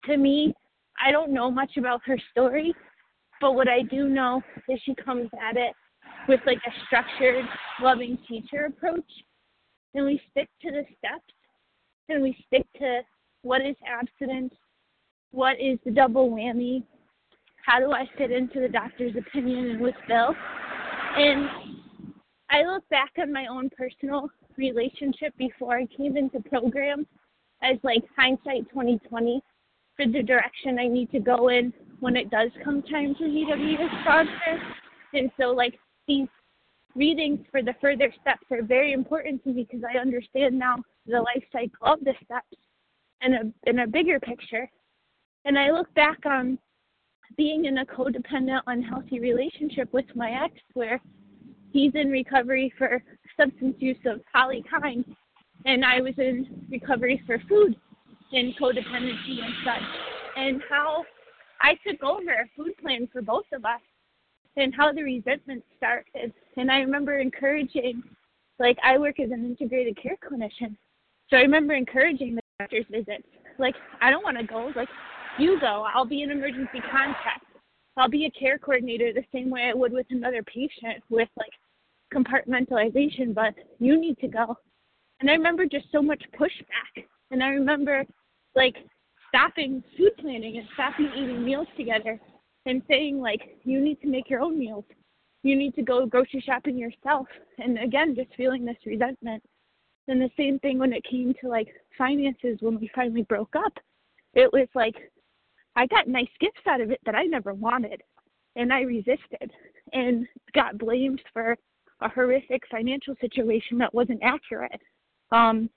[0.05, 0.53] to me,
[1.03, 2.73] I don't know much about her story,
[3.41, 5.73] but what I do know is she comes at it
[6.27, 7.45] with like a structured,
[7.81, 9.09] loving teacher approach.
[9.93, 11.33] And we stick to the steps
[12.09, 13.01] and we stick to
[13.43, 14.53] what is abstinence,
[15.31, 16.83] what is the double whammy,
[17.65, 20.35] how do I fit into the doctor's opinion and with Bill.
[21.17, 21.47] And
[22.49, 27.07] I look back on my own personal relationship before I came into program
[27.63, 29.41] as like hindsight 2020
[29.95, 31.73] for the direction I need to go in
[32.05, 34.61] when it does come time to be a sponsor.
[35.15, 35.73] And so like
[36.07, 36.27] these
[36.93, 40.75] readings for the further steps are very important to me because I understand now
[41.07, 42.55] the life cycle of the steps
[43.23, 44.69] in a in a bigger picture.
[45.45, 46.59] And I look back on
[47.37, 51.01] being in a codependent, unhealthy relationship with my ex where
[51.73, 53.01] he's in recovery for
[53.35, 55.05] substance use of polykind
[55.65, 57.75] and I was in recovery for food
[58.31, 59.83] and codependency and such.
[60.37, 61.03] And how
[61.65, 63.81] I took over a food plan for both of us
[64.55, 66.31] and how the resentment started.
[66.57, 68.03] And I remember encouraging,
[68.59, 70.75] like, I work as an integrated care clinician.
[71.27, 73.27] So I remember encouraging the doctor's visits.
[73.57, 74.71] Like, I don't want to go.
[74.75, 74.89] Like,
[75.39, 75.87] you go.
[75.91, 77.45] I'll be an emergency contact.
[77.97, 81.49] I'll be a care coordinator the same way I would with another patient with, like,
[82.13, 84.55] compartmentalization, but you need to go.
[85.19, 87.05] And I remember just so much pushback.
[87.31, 88.05] And I remember,
[88.53, 88.75] like,
[89.35, 92.19] stopping food planning and stopping eating meals together
[92.65, 94.85] and saying like you need to make your own meals.
[95.43, 97.27] You need to go grocery shopping yourself.
[97.57, 99.43] And again just feeling this resentment.
[100.07, 101.67] And the same thing when it came to like
[101.97, 103.73] finances when we finally broke up
[104.35, 104.95] it was like
[105.75, 108.01] i got nice gifts out of it that i never wanted
[108.57, 109.49] and i resisted
[109.93, 111.55] and got blamed for
[112.01, 114.81] a horrific financial situation that wasn't accurate.
[115.31, 115.69] Um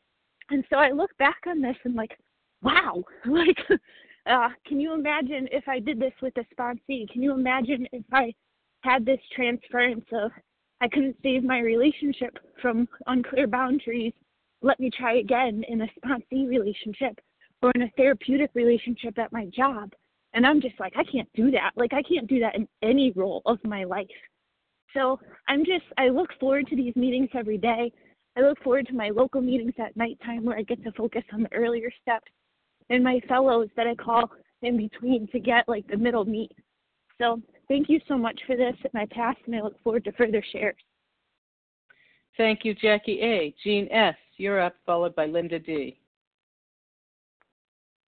[0.50, 2.18] and so i look back on this and like
[2.62, 3.58] wow like
[4.28, 7.08] uh, can you imagine if I did this with a sponsee?
[7.10, 8.34] Can you imagine if I
[8.82, 10.30] had this transference of
[10.80, 14.12] I couldn't save my relationship from unclear boundaries?
[14.60, 17.18] Let me try again in a sponsee relationship
[17.62, 19.92] or in a therapeutic relationship at my job.
[20.34, 21.70] And I'm just like, I can't do that.
[21.74, 24.06] Like, I can't do that in any role of my life.
[24.94, 25.18] So
[25.48, 27.90] I'm just, I look forward to these meetings every day.
[28.36, 31.42] I look forward to my local meetings at nighttime where I get to focus on
[31.42, 32.30] the earlier steps
[32.90, 34.30] and my fellows that I call
[34.62, 36.52] in between to get like the middle meat.
[37.18, 40.12] So thank you so much for this, and I pass, and I look forward to
[40.12, 40.76] further shares.
[42.36, 43.54] Thank you, Jackie A.
[43.64, 45.98] Jean S., you're up, followed by Linda D.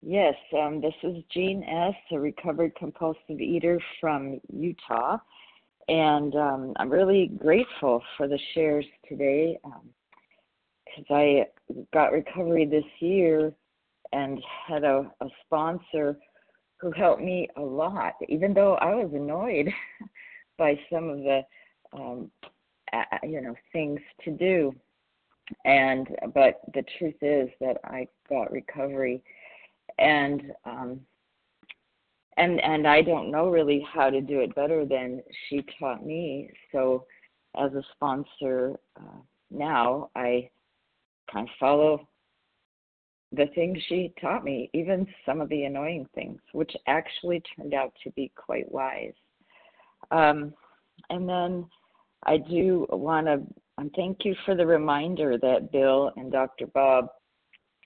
[0.02, 5.18] Yes, um, this is Jean S., a recovered compulsive eater from Utah.
[5.88, 9.60] And um, I'm really grateful for the shares today
[10.86, 11.46] because um, I
[11.94, 13.54] got recovery this year
[14.14, 16.18] and had a, a sponsor
[16.80, 19.70] who helped me a lot, even though I was annoyed
[20.58, 21.42] by some of the,
[21.94, 22.32] um,
[23.24, 24.74] you know, things to do.
[25.64, 29.22] And but the truth is that I got recovery,
[30.00, 31.02] and um,
[32.38, 36.50] and and I don't know really how to do it better than she taught me.
[36.72, 37.06] So,
[37.60, 39.20] as a sponsor uh,
[39.52, 40.50] now, I
[41.32, 42.08] kind of follow
[43.36, 47.94] the things she taught me, even some of the annoying things, which actually turned out
[48.04, 49.14] to be quite wise.
[50.12, 50.54] Um,
[51.10, 51.66] and then
[52.26, 53.42] I do want to
[53.78, 56.68] um, thank you for the reminder that Bill and Dr.
[56.68, 57.10] Bob,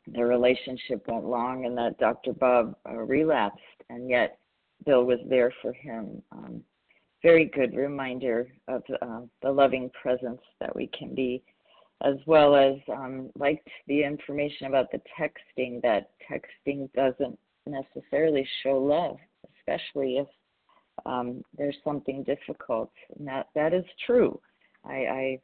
[0.08, 2.34] their relationship went long and that Dr.
[2.34, 3.60] Bob uh, relapsed,
[3.90, 4.38] and yet
[4.86, 6.22] Bill was there for him.
[6.32, 6.62] Um,
[7.22, 11.44] very good reminder of uh, the loving presence that we can be
[12.02, 18.78] as well as um, liked the information about the texting that texting doesn't necessarily show
[18.78, 19.18] love,
[19.58, 20.28] especially if
[21.06, 22.92] um, there's something difficult.
[23.18, 24.40] And that, that is true.
[24.86, 25.40] I, I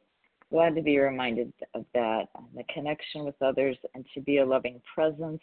[0.50, 4.80] glad to be reminded of that, the connection with others, and to be a loving
[4.94, 5.42] presence.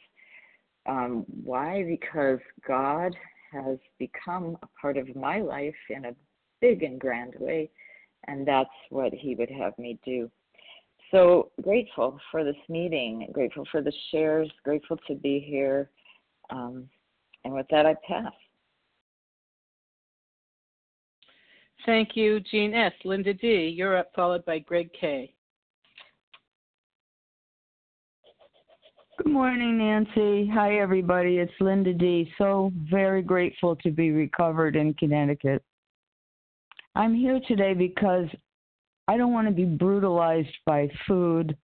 [0.87, 1.83] Um, why?
[1.83, 3.15] Because God
[3.51, 6.15] has become a part of my life in a
[6.59, 7.69] big and grand way,
[8.27, 10.29] and that's what He would have me do
[11.13, 15.89] so grateful for this meeting, grateful for the shares, grateful to be here.
[16.49, 16.89] Um,
[17.45, 18.33] and with that, I pass.
[21.85, 22.93] Thank you, Jean S.
[23.05, 25.33] Linda D., you're up, followed by Greg K.
[29.17, 30.49] Good morning, Nancy.
[30.51, 31.37] Hi, everybody.
[31.37, 32.31] It's Linda D.
[32.37, 35.61] So very grateful to be recovered in Connecticut.
[36.95, 38.27] I'm here today because
[39.07, 41.57] I don't want to be brutalized by food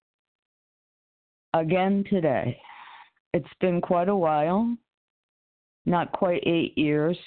[1.54, 2.60] again today.
[3.34, 4.76] It's been quite a while.
[5.86, 7.18] not quite eight years.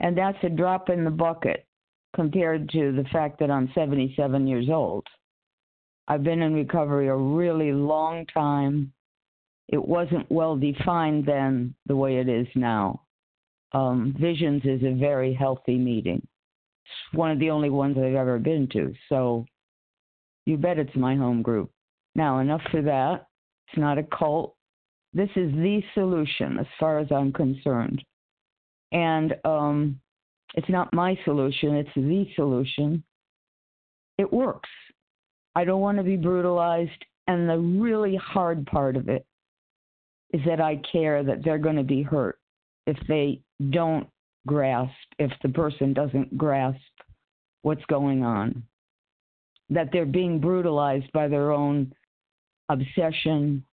[0.00, 1.66] And that's a drop in the bucket
[2.14, 5.06] compared to the fact that I'm 77 years old.
[6.08, 8.92] I've been in recovery a really long time.
[9.68, 13.02] It wasn't well defined then the way it is now.
[13.72, 16.26] Um, Visions is a very healthy meeting.
[16.86, 18.94] It's one of the only ones I've ever been to.
[19.08, 19.46] So
[20.44, 21.70] you bet it's my home group.
[22.14, 23.26] Now, enough for that.
[23.68, 24.54] It's not a cult.
[25.12, 28.02] This is the solution as far as I'm concerned.
[28.92, 30.00] And um,
[30.54, 33.02] it's not my solution, it's the solution.
[34.18, 34.70] It works.
[35.54, 37.04] I don't want to be brutalized.
[37.28, 39.26] And the really hard part of it
[40.32, 42.38] is that I care that they're going to be hurt
[42.86, 44.06] if they don't
[44.46, 46.80] grasp, if the person doesn't grasp
[47.62, 48.62] what's going on.
[49.68, 51.92] That they're being brutalized by their own
[52.68, 53.64] obsession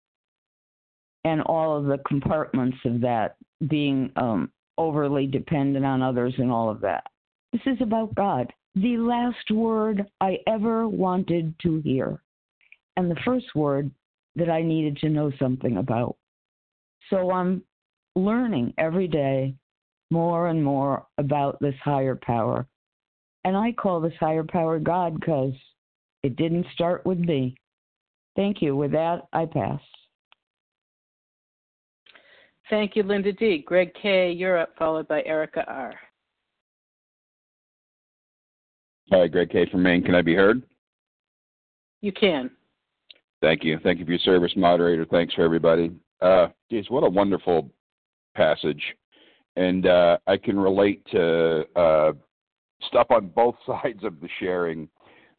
[1.23, 3.35] and all of the compartments of that
[3.67, 7.03] being um, overly dependent on others and all of that.
[7.51, 8.51] This is about God.
[8.75, 12.19] The last word I ever wanted to hear,
[12.97, 13.91] and the first word
[14.35, 16.17] that I needed to know something about.
[17.11, 17.61] So I'm
[18.15, 19.53] learning every day
[20.13, 22.67] more and more about this higher power.
[23.43, 25.53] And I call this higher power God because
[26.21, 27.55] it didn't start with me.
[28.35, 28.75] Thank you.
[28.75, 29.81] With that, I pass.
[32.69, 33.63] Thank you, Linda D.
[33.65, 34.31] Greg K.
[34.31, 35.93] You're up, followed by Erica R.
[39.11, 39.67] Hi, Greg K.
[39.69, 40.03] from Maine.
[40.03, 40.63] Can I be heard?
[42.01, 42.49] You can.
[43.41, 43.77] Thank you.
[43.83, 45.05] Thank you for your service, moderator.
[45.05, 45.91] Thanks for everybody.
[46.21, 47.69] Uh, geez, what a wonderful
[48.35, 48.81] passage.
[49.55, 52.13] And uh, I can relate to uh,
[52.87, 54.89] stuff on both sides of the sharing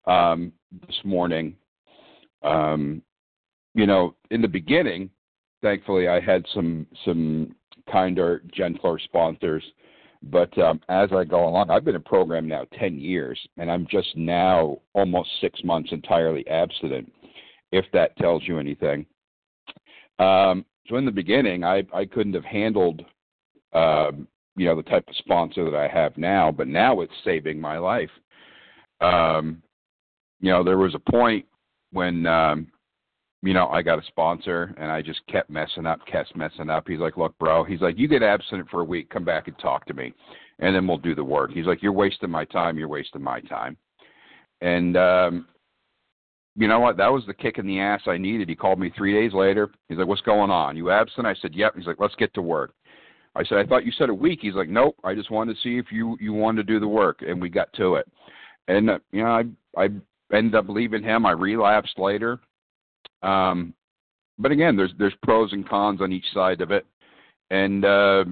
[0.06, 0.52] um,
[0.86, 1.56] this morning.
[2.42, 3.02] Um,
[3.74, 5.10] you know, in the beginning,
[5.62, 7.54] thankfully, I had some some
[7.90, 9.64] kinder, gentler sponsors.
[10.30, 13.86] But um, as I go along, I've been in program now 10 years, and I'm
[13.90, 17.12] just now almost six months entirely abstinent,
[17.72, 19.04] if that tells you anything.
[20.18, 23.04] Um, so in the beginning, I, I couldn't have handled,
[23.74, 27.60] um, you know, the type of sponsor that I have now, but now it's saving
[27.60, 28.10] my life.
[29.00, 29.62] Um,
[30.40, 31.44] you know, there was a point
[31.90, 32.68] when um,
[33.44, 36.88] you know, I got a sponsor and I just kept messing up, kept messing up.
[36.88, 39.58] He's like, look, bro, he's like, you get absent for a week, come back and
[39.58, 40.14] talk to me,
[40.60, 41.50] and then we'll do the work.
[41.52, 43.76] He's like, you're wasting my time, you're wasting my time.
[44.62, 45.46] And, um,
[46.56, 46.96] you know what?
[46.96, 48.48] That was the kick in the ass I needed.
[48.48, 49.70] He called me three days later.
[49.88, 50.76] He's like, what's going on?
[50.76, 51.26] You absent?
[51.26, 51.74] I said, yep.
[51.76, 52.72] He's like, let's get to work.
[53.36, 54.40] I said, I thought you said a week.
[54.42, 54.96] He's like, nope.
[55.02, 57.48] I just wanted to see if you you wanted to do the work, and we
[57.48, 58.06] got to it.
[58.68, 59.44] And uh, you know, I
[59.76, 59.88] I
[60.32, 61.26] ended up leaving him.
[61.26, 62.40] I relapsed later.
[63.22, 63.74] Um,
[64.38, 66.86] but again, there's there's pros and cons on each side of it,
[67.50, 68.24] and uh,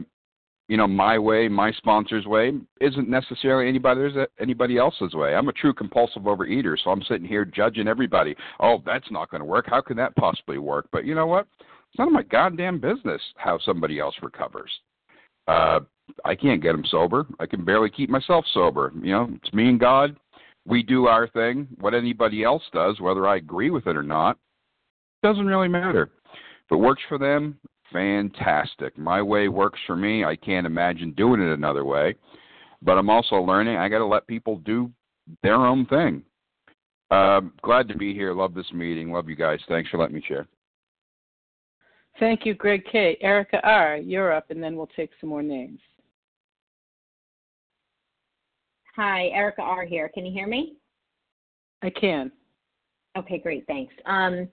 [0.68, 5.34] you know my way, my sponsor's way, isn't necessarily anybody's anybody else's way.
[5.34, 8.34] I'm a true compulsive overeater, so I'm sitting here judging everybody.
[8.60, 9.66] Oh, that's not going to work.
[9.68, 10.88] How can that possibly work?
[10.92, 11.46] But you know what?
[11.60, 14.70] It's none of my goddamn business how somebody else recovers.
[15.46, 15.80] Uh,
[16.24, 17.26] I can't get them sober.
[17.40, 18.92] I can barely keep myself sober.
[19.02, 20.16] You know, it's me and God.
[20.64, 21.66] We do our thing.
[21.80, 24.38] What anybody else does, whether I agree with it or not,
[25.22, 26.10] doesn't really matter.
[26.32, 27.58] If it works for them,
[27.92, 28.96] fantastic.
[28.96, 30.24] My way works for me.
[30.24, 32.14] I can't imagine doing it another way.
[32.80, 34.90] But I'm also learning I got to let people do
[35.42, 36.22] their own thing.
[37.10, 38.32] Uh, glad to be here.
[38.32, 39.12] Love this meeting.
[39.12, 39.60] Love you guys.
[39.68, 40.48] Thanks for letting me share.
[42.18, 43.16] Thank you, Greg K.
[43.20, 45.80] Erica R., you're up, and then we'll take some more names.
[48.96, 49.84] Hi, Erica R.
[49.84, 50.10] here.
[50.12, 50.76] Can you hear me?
[51.82, 52.30] I can.
[53.16, 53.66] Okay, great.
[53.66, 53.92] Thanks.
[54.06, 54.48] Um,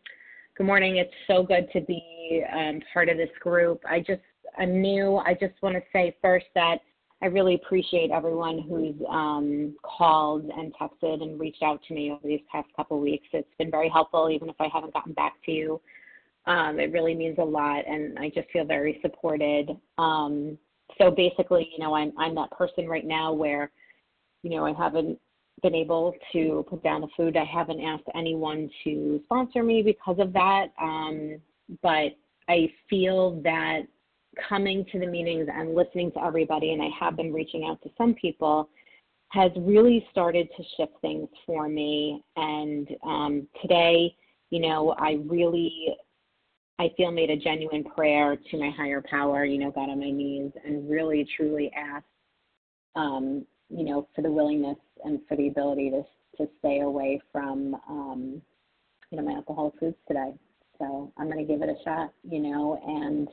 [0.60, 0.98] Good morning.
[0.98, 3.82] It's so good to be um, part of this group.
[3.90, 4.20] I just,
[4.58, 5.16] I'm new.
[5.16, 6.80] I just want to say first that
[7.22, 12.28] I really appreciate everyone who's um, called and texted and reached out to me over
[12.28, 13.26] these past couple weeks.
[13.32, 15.80] It's been very helpful, even if I haven't gotten back to you.
[16.50, 19.70] Um, it really means a lot, and I just feel very supported.
[19.98, 20.58] Um,
[20.98, 23.72] so basically, you know, I'm I'm that person right now where,
[24.44, 25.20] you know, I haven't
[25.62, 27.38] been able to put down the food.
[27.38, 30.68] I haven't asked anyone to sponsor me because of that.
[30.82, 31.40] Um,
[31.84, 33.82] but I feel that
[34.48, 37.90] coming to the meetings and listening to everybody, and I have been reaching out to
[37.98, 38.70] some people,
[39.30, 42.24] has really started to shift things for me.
[42.36, 44.16] And um, today,
[44.50, 45.96] you know, I really,
[46.80, 50.12] I feel made a genuine prayer to my higher power, you know, got on my
[50.12, 52.06] knees and really truly asked,
[52.96, 56.04] um, you know, for the willingness and for the ability to
[56.38, 58.42] to stay away from um,
[59.12, 60.34] you know my alcoholic foods today.
[60.78, 63.28] So I'm going to give it a shot, you know, and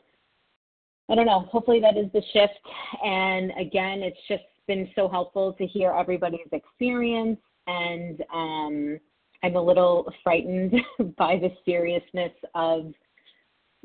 [1.09, 1.41] I don't know.
[1.51, 2.59] Hopefully that is the shift.
[3.05, 7.39] And again, it's just been so helpful to hear everybody's experience.
[7.69, 8.99] And um,
[9.45, 10.75] I'm a little frightened
[11.17, 12.93] by the seriousness of,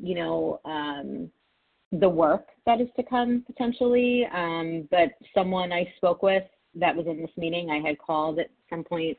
[0.02, 1.32] you know, um,
[1.92, 4.26] the work that is to come potentially.
[4.34, 6.44] Um, but someone I spoke with
[6.76, 9.18] that was in this meeting, I had called at some point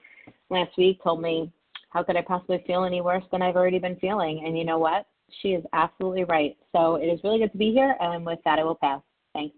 [0.50, 1.52] last week, told me,
[1.90, 4.42] How could I possibly feel any worse than I've already been feeling?
[4.46, 5.06] And you know what?
[5.40, 6.56] She is absolutely right.
[6.74, 7.96] So it is really good to be here.
[8.00, 9.00] And with that, I will pass.
[9.34, 9.54] Thanks.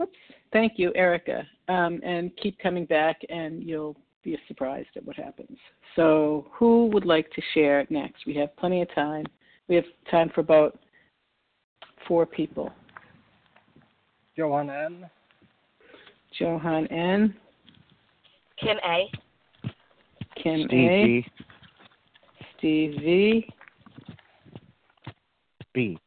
[0.00, 0.12] Oops.
[0.52, 1.46] Thank you, Erica.
[1.68, 3.96] Um, and keep coming back, and you'll
[4.26, 5.56] be surprised at what happens.
[5.94, 8.26] So, who would like to share next?
[8.26, 9.24] We have plenty of time.
[9.68, 10.76] We have time for about
[12.08, 12.72] four people.
[14.34, 15.08] Johan N.
[16.38, 17.34] Johan N.
[18.60, 19.10] Kim A.
[20.42, 21.04] Kim Steve A.
[21.04, 21.26] V.
[22.58, 23.48] Steve V.
[25.72, 25.98] B.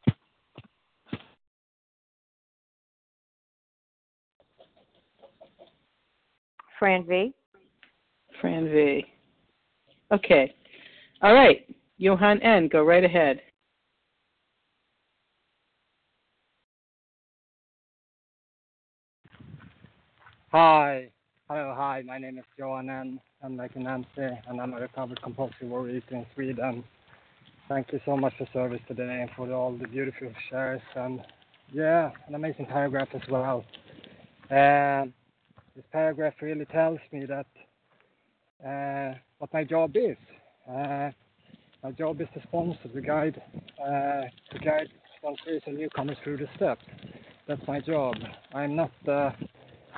[6.78, 7.32] Fran V.
[8.40, 9.04] Fran V.
[10.12, 10.54] Okay.
[11.22, 11.66] All right.
[11.98, 12.68] Johan N.
[12.68, 13.40] Go right ahead.
[20.52, 21.08] Hi.
[21.48, 22.02] Hello, hi.
[22.06, 23.20] My name is Johan N.
[23.42, 26.84] I'm like Nancy, and I'm a recovered compulsive overeater in Sweden.
[27.68, 31.20] Thank you so much for service today and for all the beautiful shares and
[31.72, 33.64] yeah, an amazing paragraph as well.
[34.50, 35.14] Um,
[35.76, 37.46] this paragraph really tells me that
[38.66, 40.16] uh, what my job is.
[40.68, 41.10] Uh,
[41.82, 43.40] my job is to sponsor, to guide,
[43.82, 44.88] uh, to guide
[45.18, 46.84] sponsors and newcomers through the steps.
[47.48, 48.14] That's my job.
[48.54, 49.32] I'm not the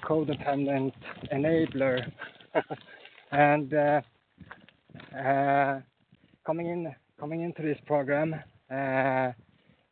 [0.05, 0.93] codependent
[1.33, 2.11] enabler.
[3.33, 4.01] and uh,
[5.19, 5.81] uh,
[6.47, 8.35] coming in, coming into this program,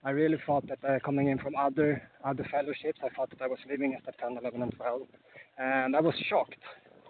[0.02, 3.46] I really thought that uh, coming in from other other fellowships, I thought that I
[3.46, 5.02] was living at step 10, 11, and 12,
[5.58, 6.54] and I was shocked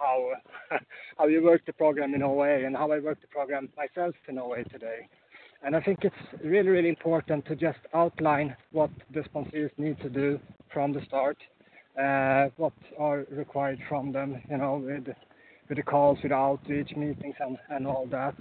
[0.01, 0.33] how
[1.19, 4.37] how you work the program in Norway and how I work the program myself in
[4.37, 5.09] Norway today.
[5.63, 10.09] And I think it's really, really important to just outline what the sponsors need to
[10.09, 10.41] do
[10.73, 11.37] from the start,
[12.01, 15.15] uh, what are required from them, you know, with
[15.69, 18.35] with the calls, with the outreach meetings, and and all that,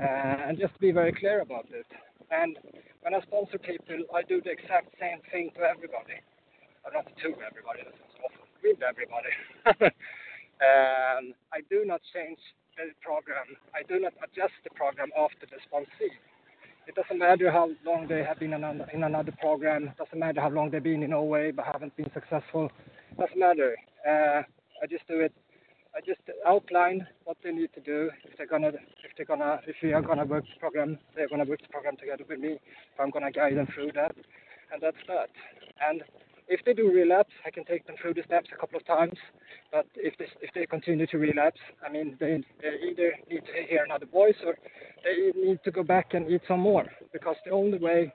[0.00, 1.86] uh, and just be very clear about it.
[2.30, 2.58] And
[3.02, 6.18] when I sponsor people, I do the exact same thing to everybody.
[6.84, 8.46] Uh, not to everybody, that's awful.
[8.62, 9.94] With everybody.
[10.60, 12.38] um, I do not change
[12.76, 13.46] the program.
[13.74, 16.14] I do not adjust the program after the sponsee.
[16.86, 19.88] It doesn't matter how long they have been in another, in another program.
[19.88, 22.70] It doesn't matter how long they've been in Norway but haven't been successful.
[23.12, 23.76] It doesn't matter.
[24.08, 24.42] Uh,
[24.82, 25.32] I just do it.
[25.94, 29.76] I just outline what they need to do if they're gonna if they're gonna if
[29.82, 30.98] we are gonna work the program.
[31.16, 32.52] They're gonna work the program together with me.
[32.52, 34.14] If I'm gonna guide them through that,
[34.72, 35.30] and that's that.
[35.80, 36.02] And
[36.48, 39.14] if they do relapse, I can take them through the steps a couple of times.
[39.70, 43.66] But if they if they continue to relapse, I mean, they, they either need to
[43.68, 44.56] hear another voice or
[45.04, 46.86] they need to go back and eat some more.
[47.12, 48.12] Because the only way,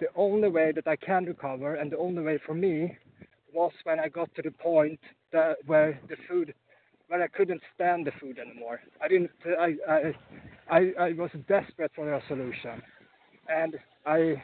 [0.00, 2.96] the only way that I can recover, and the only way for me,
[3.52, 5.00] was when I got to the point
[5.32, 6.54] that where the food,
[7.08, 8.80] where I couldn't stand the food anymore.
[9.02, 9.30] I didn't.
[9.58, 10.14] I I
[10.70, 12.80] I, I was desperate for a solution,
[13.48, 13.76] and
[14.06, 14.40] I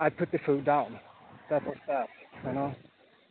[0.00, 0.98] I put the food down.
[1.50, 2.08] That was that,
[2.44, 2.74] you know.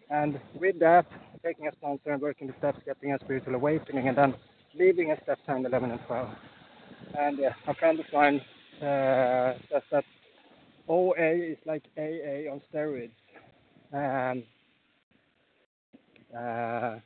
[0.09, 1.05] And with that,
[1.43, 4.33] taking a sponsor and working the steps, getting a spiritual awakening, and then
[4.75, 6.29] leaving at step 10, 11, and 12.
[7.17, 8.41] And uh, a friend of mine
[8.81, 10.03] uh, says that
[10.87, 13.11] OA is like AA on steroids.
[13.93, 14.43] Um,
[16.37, 16.99] uh,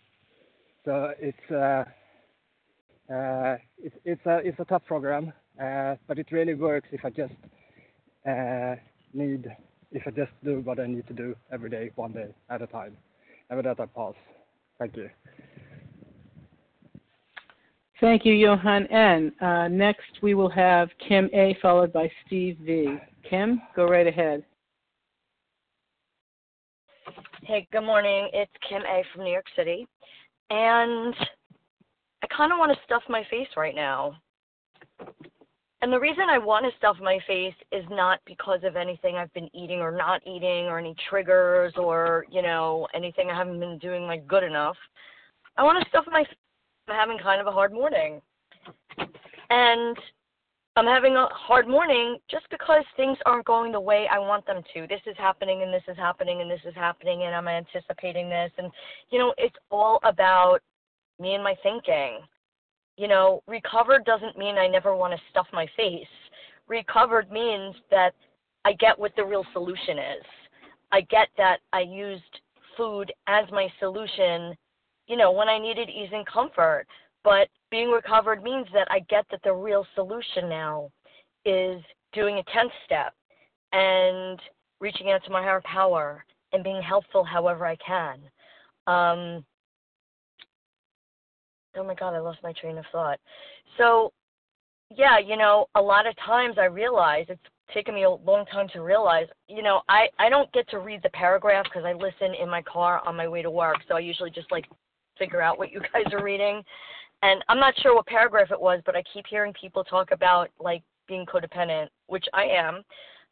[0.84, 1.84] so it's uh,
[3.12, 7.10] uh, it's it's a it's a tough program, uh, but it really works if I
[7.10, 7.34] just
[8.28, 8.76] uh,
[9.14, 9.51] need
[9.96, 12.68] if I just do what I need to do every day, one day at a
[12.68, 12.98] time.
[13.50, 14.16] And with that, I pause.
[14.78, 15.10] Thank you.
[18.02, 19.32] Thank you, Johan N.
[19.39, 22.98] Uh, next, we will have Kim A, followed by Steve V.
[23.28, 24.43] Kim, go right ahead.
[27.43, 28.30] Hey, good morning.
[28.34, 29.88] It's Kim A from New York City.
[30.50, 31.16] And
[32.22, 34.18] I kind of want to stuff my face right now.
[35.82, 39.34] And the reason I want to stuff my face is not because of anything I've
[39.34, 43.78] been eating or not eating or any triggers or, you know, anything I haven't been
[43.78, 44.78] doing like good enough.
[45.58, 46.34] I want to stuff my face.
[46.88, 48.22] I'm having kind of a hard morning.
[49.50, 49.98] And
[50.78, 54.62] I'm having a hard morning just because things aren't going the way I want them
[54.74, 54.88] to.
[54.88, 58.52] This is happening and this is happening and this is happening and I'm anticipating this
[58.58, 58.70] and
[59.10, 60.60] you know, it's all about
[61.20, 62.20] me and my thinking.
[62.98, 66.08] You know, recovered doesn't mean I never want to stuff my face.
[66.68, 68.14] Recovered means that
[68.64, 70.26] I get what the real solution is.
[70.91, 72.24] I get that I used
[72.78, 74.56] food as my solution,
[75.08, 76.86] you know, when I needed ease and comfort.
[77.24, 80.89] But being recovered means that I get that the real solution now
[81.43, 81.82] is
[82.14, 83.14] doing a 10th step
[83.74, 84.39] and
[84.80, 86.24] reaching out to my higher power
[86.54, 88.20] and being helpful however I can.
[88.88, 89.46] Um,
[91.78, 93.20] oh my God, I lost my train of thought.
[93.78, 94.12] So,
[94.96, 97.42] yeah, you know, a lot of times I realize it's
[97.74, 101.02] taken me a long time to realize, you know, I, I don't get to read
[101.04, 103.78] the paragraph because I listen in my car on my way to work.
[103.88, 104.66] So I usually just like
[105.18, 106.62] figure out what you guys are reading.
[107.24, 110.50] And I'm not sure what paragraph it was, but I keep hearing people talk about
[110.60, 112.76] like being codependent, which I am.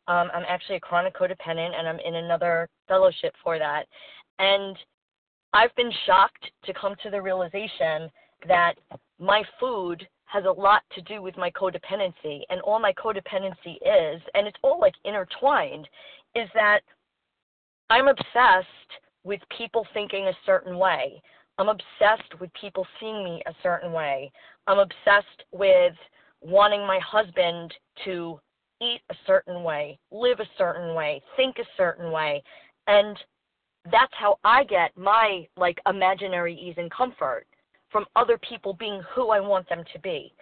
[0.07, 3.85] Um, I'm actually a chronic codependent, and I'm in another fellowship for that.
[4.39, 4.77] And
[5.53, 8.09] I've been shocked to come to the realization
[8.47, 8.75] that
[9.19, 12.41] my food has a lot to do with my codependency.
[12.49, 15.87] And all my codependency is, and it's all like intertwined,
[16.35, 16.79] is that
[17.89, 18.67] I'm obsessed
[19.23, 21.21] with people thinking a certain way.
[21.57, 24.31] I'm obsessed with people seeing me a certain way.
[24.65, 25.93] I'm obsessed with
[26.41, 27.73] wanting my husband
[28.05, 28.39] to
[28.81, 32.43] eat a certain way, live a certain way, think a certain way.
[32.87, 33.17] And
[33.91, 37.45] that's how I get my like imaginary ease and comfort
[37.93, 40.33] from other people being who I want them to be.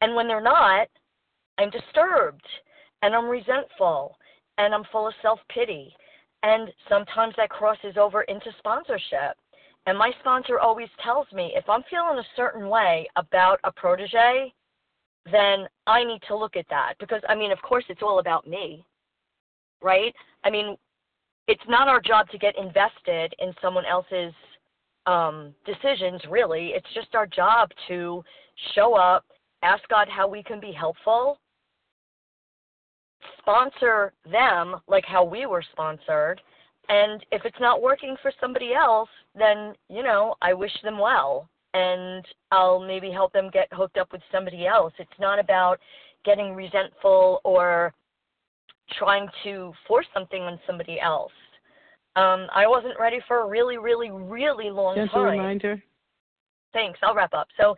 [0.00, 0.86] And when they're not,
[1.58, 2.46] I'm disturbed
[3.02, 4.16] and I'm resentful
[4.58, 5.92] and I'm full of self pity.
[6.44, 9.36] And sometimes that crosses over into sponsorship.
[9.86, 14.52] And my sponsor always tells me if I'm feeling a certain way about a protege,
[15.32, 16.94] then I need to look at that.
[17.00, 18.84] Because, I mean, of course, it's all about me,
[19.82, 20.14] right?
[20.44, 20.76] I mean,
[21.48, 24.34] it's not our job to get invested in someone else's
[25.08, 26.72] um, decisions, really.
[26.74, 28.22] It's just our job to
[28.74, 29.24] show up,
[29.62, 31.38] ask God how we can be helpful,
[33.38, 36.40] sponsor them like how we were sponsored.
[36.90, 41.48] And if it's not working for somebody else, then, you know, I wish them well.
[41.74, 44.92] And I'll maybe help them get hooked up with somebody else.
[44.98, 45.78] It's not about
[46.24, 47.92] getting resentful or
[48.98, 51.32] trying to force something on somebody else.
[52.16, 55.38] Um, I wasn't ready for a really, really, really long Gentle time.
[55.38, 55.82] reminder.
[56.72, 56.98] Thanks.
[57.02, 57.48] I'll wrap up.
[57.56, 57.76] So,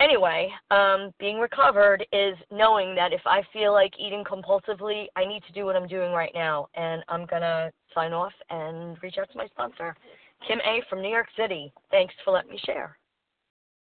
[0.00, 5.42] anyway, um, being recovered is knowing that if I feel like eating compulsively, I need
[5.46, 9.30] to do what I'm doing right now, and I'm gonna sign off and reach out
[9.30, 9.94] to my sponsor,
[10.46, 11.72] Kim A from New York City.
[11.90, 12.98] Thanks for letting me share.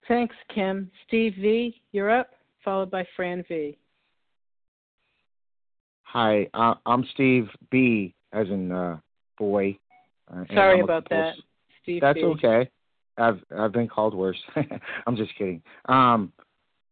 [0.09, 0.91] Thanks, Kim.
[1.07, 2.31] Steve V, you're up,
[2.65, 3.79] followed by Fran V.
[6.05, 8.99] Hi, uh, I'm Steve B, as in uh,
[9.39, 9.79] boy.
[10.33, 11.35] Uh, Sorry about that,
[11.83, 12.71] Steve That's okay.
[13.19, 14.39] I've I've been called worse.
[15.07, 15.63] I'm just kidding.
[15.87, 16.33] Um,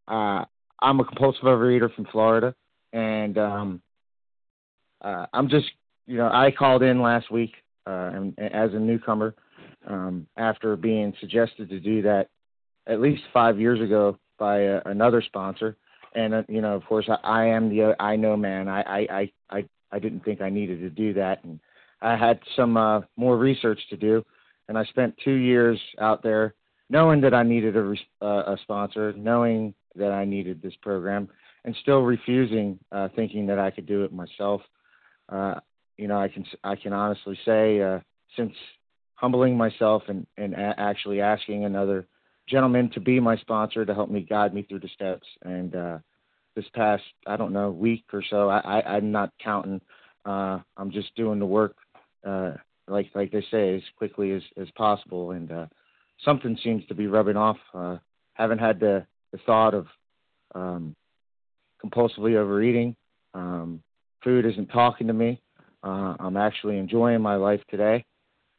[0.08, 0.44] uh,
[0.80, 2.54] I'm a compulsive overeater from Florida,
[2.92, 3.82] and um,
[5.00, 5.66] uh, I'm just
[6.06, 7.52] you know I called in last week
[7.86, 9.34] uh, and, as a newcomer
[9.86, 12.28] um, after being suggested to do that
[12.86, 15.76] at least five years ago by uh, another sponsor,
[16.14, 18.68] and uh, you know of course I, I am the I know man.
[18.68, 21.60] I I I I didn't think I needed to do that, and
[22.02, 24.24] I had some uh, more research to do
[24.70, 26.54] and I spent two years out there
[26.90, 31.28] knowing that I needed a, uh, a sponsor, knowing that I needed this program,
[31.64, 34.62] and still refusing, uh, thinking that I could do it myself.
[35.28, 35.56] Uh,
[35.96, 37.98] you know, I can I can honestly say uh,
[38.36, 38.52] since
[39.14, 42.06] humbling myself and and a- actually asking another
[42.48, 45.98] gentleman to be my sponsor to help me guide me through the steps, and uh,
[46.54, 49.80] this past I don't know week or so, I, I I'm not counting.
[50.24, 51.74] Uh, I'm just doing the work.
[52.26, 52.52] Uh,
[52.88, 55.32] like like they say, as quickly as as possible.
[55.32, 55.66] And uh,
[56.24, 57.56] something seems to be rubbing off.
[57.72, 57.98] Uh,
[58.34, 59.86] haven't had the the thought of
[60.54, 60.94] um,
[61.84, 62.96] compulsively overeating.
[63.34, 63.82] Um,
[64.22, 65.40] food isn't talking to me.
[65.82, 68.04] Uh, I'm actually enjoying my life today,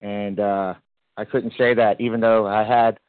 [0.02, 0.74] and uh,
[1.18, 3.00] I couldn't say that even though I had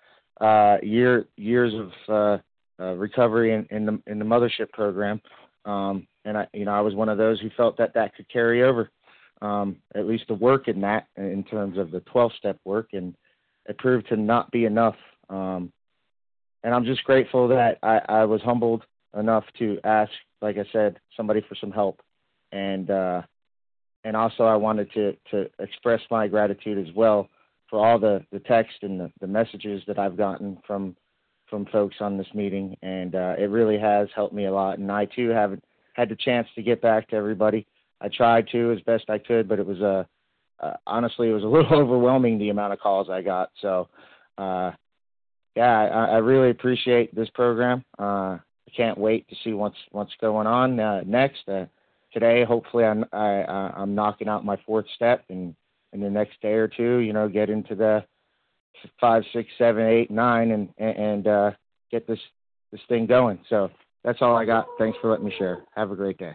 [0.41, 5.21] uh, year years of uh, uh, recovery in, in the in the mothership program.
[5.65, 8.29] Um, and I, you know, I was one of those who felt that that could
[8.29, 8.91] carry over
[9.43, 13.15] um, at least the work in that in terms of the 12 step work, and
[13.69, 14.97] it proved to not be enough.
[15.29, 15.73] Um,
[16.63, 18.85] and I'm just grateful that I, I was humbled
[19.19, 22.01] enough to ask, like I said, somebody for some help,
[22.53, 23.23] and uh,
[24.05, 27.29] and also I wanted to to express my gratitude as well
[27.69, 30.97] for all the the text and the, the messages that I've gotten from
[31.51, 34.79] from folks on this meeting, and uh, it really has helped me a lot.
[34.79, 35.65] And I too haven't
[35.95, 37.67] had the chance to get back to everybody.
[38.03, 40.07] I tried to as best I could, but it was a
[40.61, 43.51] uh, honestly it was a little overwhelming the amount of calls I got.
[43.61, 43.89] So
[44.39, 44.73] uh,
[45.55, 47.85] yeah, I, I really appreciate this program.
[47.99, 48.39] Uh,
[48.69, 51.49] I can't wait to see what's what's going on uh, next.
[51.49, 51.67] Uh,
[52.13, 53.45] today, hopefully, I'm I,
[53.77, 55.55] I'm knocking out my fourth step, and
[55.93, 58.05] in the next day or two, you know, get into the
[59.01, 61.51] five, six, seven, eight, nine, and and uh,
[61.91, 62.21] get this
[62.71, 63.39] this thing going.
[63.49, 63.71] So
[64.05, 64.67] that's all I got.
[64.79, 65.65] Thanks for letting me share.
[65.75, 66.35] Have a great day.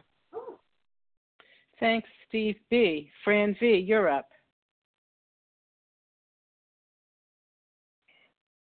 [1.80, 3.12] Thanks, Steve B.
[3.24, 3.78] Fran V.
[3.78, 4.30] You're up.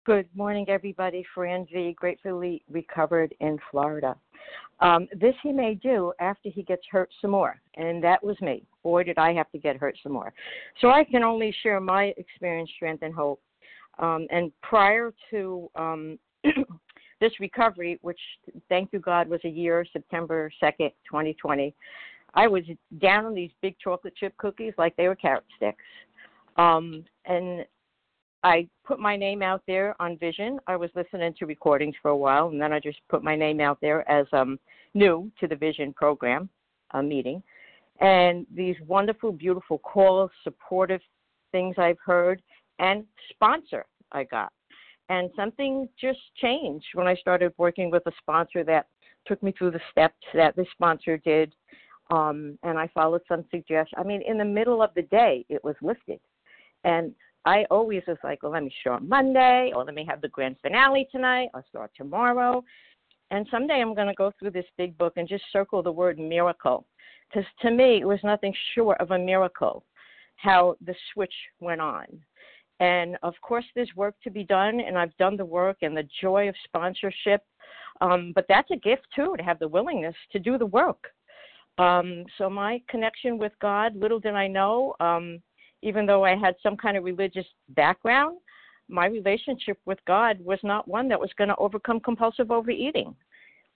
[0.05, 1.25] Good morning, everybody.
[1.33, 1.95] Fran V.
[1.97, 4.15] Gratefully recovered in Florida.
[4.81, 8.65] Um, this he may do after he gets hurt some more, and that was me.
[8.83, 10.33] Boy, did I have to get hurt some more.
[10.81, 13.41] So I can only share my experience, strength, and hope.
[13.97, 16.19] Um, and prior to um,
[17.21, 18.19] this recovery, which
[18.67, 21.73] thank you God was a year, September 2nd, 2020,
[22.35, 22.63] I was
[22.99, 25.83] down on these big chocolate chip cookies like they were carrot sticks.
[26.57, 27.65] Um, and
[28.43, 30.59] I put my name out there on Vision.
[30.67, 33.59] I was listening to recordings for a while, and then I just put my name
[33.59, 34.59] out there as um,
[34.93, 36.49] new to the Vision program
[36.93, 37.41] uh, meeting.
[38.01, 41.01] And these wonderful, beautiful calls, supportive
[41.51, 42.41] things I've heard,
[42.79, 44.51] and sponsor I got.
[45.09, 48.87] And something just changed when I started working with a sponsor that
[49.25, 51.53] took me through the steps that the sponsor did.
[52.11, 53.95] Um, and I followed some suggestions.
[53.97, 56.19] I mean, in the middle of the day, it was lifted.
[56.83, 57.13] And
[57.45, 60.57] I always was like, well, let me start Monday, or let me have the grand
[60.61, 62.63] finale tonight, or start tomorrow.
[63.31, 66.19] And someday I'm going to go through this big book and just circle the word
[66.19, 66.85] miracle.
[67.29, 69.83] Because to me, it was nothing short of a miracle
[70.37, 72.05] how the switch went on.
[72.79, 76.07] And of course, there's work to be done, and I've done the work and the
[76.21, 77.41] joy of sponsorship.
[78.01, 81.11] Um, but that's a gift, too, to have the willingness to do the work.
[81.77, 85.41] Um, so, my connection with God, little did I know, um,
[85.81, 88.37] even though I had some kind of religious background,
[88.87, 93.15] my relationship with God was not one that was going to overcome compulsive overeating.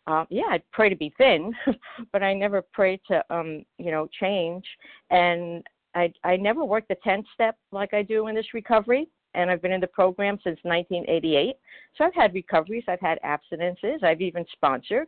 [0.07, 1.53] Uh, yeah, I'd pray to be thin,
[2.11, 4.65] but I never prayed to, um, you know, change.
[5.09, 5.63] And
[5.95, 9.07] I, I never worked the 10 step like I do in this recovery.
[9.35, 11.55] And I've been in the program since 1988.
[11.95, 15.07] So I've had recoveries, I've had abstinences, I've even sponsored.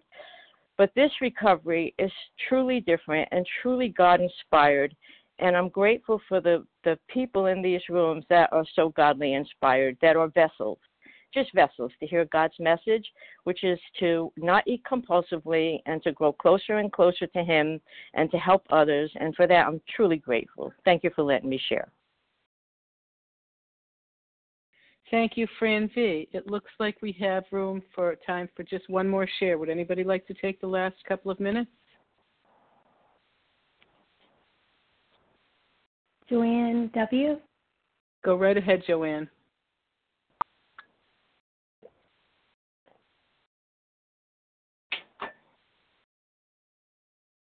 [0.82, 2.11] But this recovery is
[2.49, 4.95] truly different and truly God inspired
[5.38, 9.95] and I'm grateful for the the people in these rooms that are so godly inspired,
[10.01, 10.79] that are vessels,
[11.36, 13.05] just vessels to hear God's message,
[13.43, 17.79] which is to not eat compulsively and to grow closer and closer to Him
[18.15, 19.11] and to help others.
[19.19, 20.73] And for that, I'm truly grateful.
[20.84, 21.91] Thank you for letting me share.
[25.12, 26.30] Thank you, Fran V.
[26.32, 29.57] It looks like we have room for time for just one more share.
[29.57, 31.70] Would anybody like to take the last couple of minutes?
[36.30, 37.38] Joanne W.
[38.24, 39.30] Go right ahead, Joanne.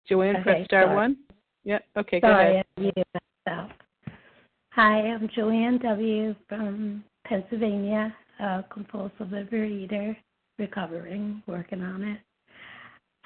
[0.08, 0.96] Joanne, okay, press star sorry.
[0.96, 1.18] one.
[1.66, 1.84] Yep.
[1.98, 3.06] Okay, go Sorry, ahead.
[3.46, 3.68] I.
[4.70, 6.34] Hi, I'm Joanne W.
[6.48, 10.18] from Pennsylvania, a compulsive overeater,
[10.60, 12.20] recovering, working on it.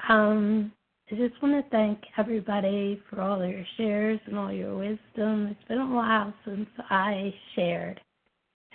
[0.08, 0.72] Um,
[1.12, 5.48] I just want to thank everybody for all your shares and all your wisdom.
[5.48, 8.00] It's been a while since I shared,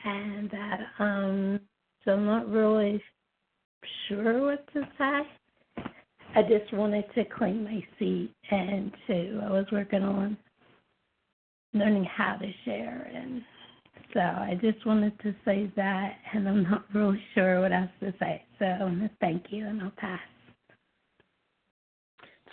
[0.05, 1.61] and that um,
[2.05, 3.01] so I'm not really
[4.09, 5.85] sure what to say.
[6.35, 10.37] I just wanted to claim my seat, and to I was working on
[11.72, 13.43] learning how to share, and
[14.12, 18.12] so I just wanted to say that, and I'm not really sure what else to
[18.18, 18.42] say.
[18.58, 20.20] So I want to thank you, and I'll pass.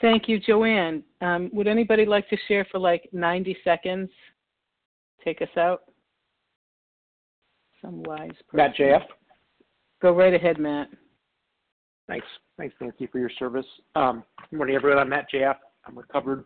[0.02, 1.04] Thank you, Joanne.
[1.22, 4.10] Um, would anybody like to share for like 90 seconds?
[5.24, 5.82] Take us out.
[7.82, 8.54] Some wise person.
[8.54, 9.04] Matt JF.
[10.02, 10.90] Go right ahead, Matt.
[12.08, 12.28] Thanks.
[12.58, 13.66] Thanks, Nancy, for your service.
[13.96, 15.00] Um, good morning, everyone.
[15.00, 15.56] I'm Matt JF.
[15.86, 16.46] I'm recovered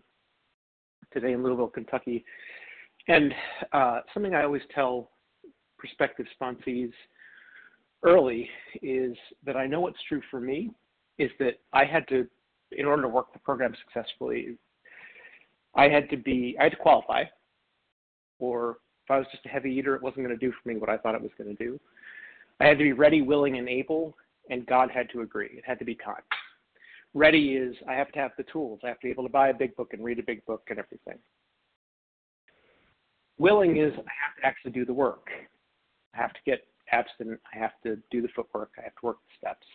[1.14, 2.24] today in Louisville, Kentucky.
[3.08, 3.34] And
[3.74, 5.12] uh, something I always tell
[5.78, 6.92] prospective sponsees
[8.04, 8.50] early
[8.82, 10.72] is that I know what's true for me
[11.18, 12.28] is that I had to
[12.72, 14.58] in order to work the program successfully,
[15.76, 17.24] I had to be I had to qualify,
[18.40, 20.78] or if I was just a heavy eater, it wasn't going to do for me
[20.78, 21.80] what I thought it was going to do.
[22.60, 24.16] I had to be ready, willing, and able,
[24.50, 25.50] and God had to agree.
[25.52, 26.22] It had to be time.
[27.14, 28.80] Ready is I have to have the tools.
[28.84, 30.64] I have to be able to buy a big book and read a big book
[30.70, 31.18] and everything.
[33.42, 35.28] Willing is I have to actually do the work.
[36.14, 37.40] I have to get abstinent.
[37.52, 38.70] I have to do the footwork.
[38.78, 39.66] I have to work the steps.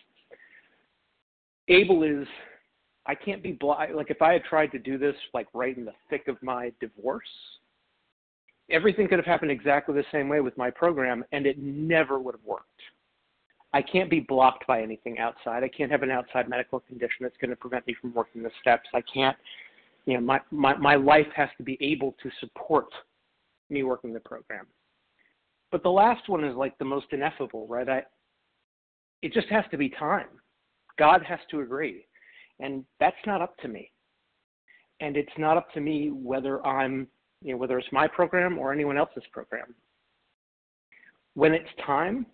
[1.67, 2.25] Able is
[3.05, 3.93] I can't be blind.
[3.93, 6.71] Like if I had tried to do this like right in the thick of my
[6.79, 7.27] divorce,
[8.69, 12.35] everything could have happened exactly the same way with my program, and it never would
[12.35, 12.63] have worked.
[13.73, 15.65] I can't be blocked by anything outside.
[15.65, 18.51] I can't have an outside medical condition that's going to prevent me from working the
[18.61, 18.87] steps.
[18.93, 19.35] I can't,
[20.05, 22.87] you know, my, my, my life has to be able to support
[23.69, 24.65] me working the program.
[25.71, 27.87] But the last one is like the most ineffable, right?
[27.87, 28.03] I,
[29.21, 30.27] it just has to be time.
[30.97, 32.05] God has to agree.
[32.59, 33.91] And that's not up to me.
[34.99, 37.07] And it's not up to me whether I'm,
[37.41, 39.75] you know, whether it's my program or anyone else's program.
[41.35, 42.25] When it's time,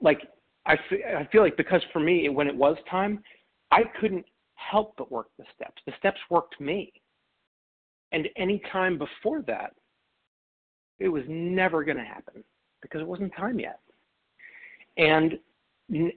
[0.00, 0.20] like
[0.66, 0.76] I
[1.16, 3.22] I feel like because for me, when it was time,
[3.70, 5.80] I couldn't help but work the steps.
[5.86, 6.92] The steps worked me.
[8.12, 9.72] And any time before that,
[10.98, 12.42] it was never going to happen
[12.82, 13.80] because it wasn't time yet.
[14.96, 15.38] And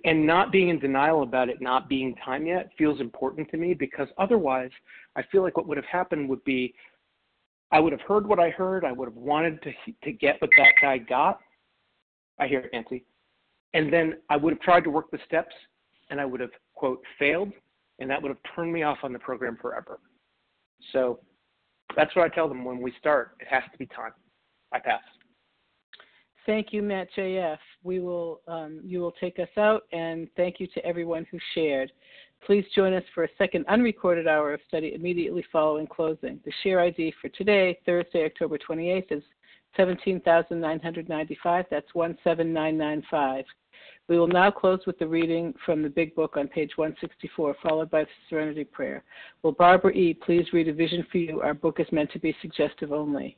[0.04, 3.74] and not being in denial about it not being time yet feels important to me
[3.74, 4.72] because otherwise
[5.16, 6.74] I feel like what would have happened would be
[7.72, 9.72] I would have heard what I heard, I would have wanted to
[10.04, 11.40] to get what that guy got.
[12.38, 13.06] I hear it, Nancy.
[13.74, 15.56] And then I would have tried to work the steps
[16.10, 17.54] and I would have quote failed
[18.00, 20.00] and that would have turned me off on the program forever.
[20.92, 21.20] So
[21.96, 23.38] that's what I tell them when we start.
[23.40, 24.12] It has to be time.
[24.72, 25.02] I pass.
[26.46, 27.58] Thank you, Matt JF.
[27.84, 31.92] We will, um, you will take us out, and thank you to everyone who shared.
[32.46, 36.40] Please join us for a second unrecorded hour of study immediately following closing.
[36.44, 39.24] The share ID for today, Thursday, October 28th, is
[39.78, 41.66] 17,995.
[41.70, 43.46] That's 17995.
[44.08, 47.92] We will now close with the reading from the Big Book on page 164, followed
[47.92, 49.04] by the Serenity Prayer.
[49.44, 50.16] Will Barbara E.
[50.16, 51.42] please read a vision for you?
[51.42, 53.38] Our book is meant to be suggestive only.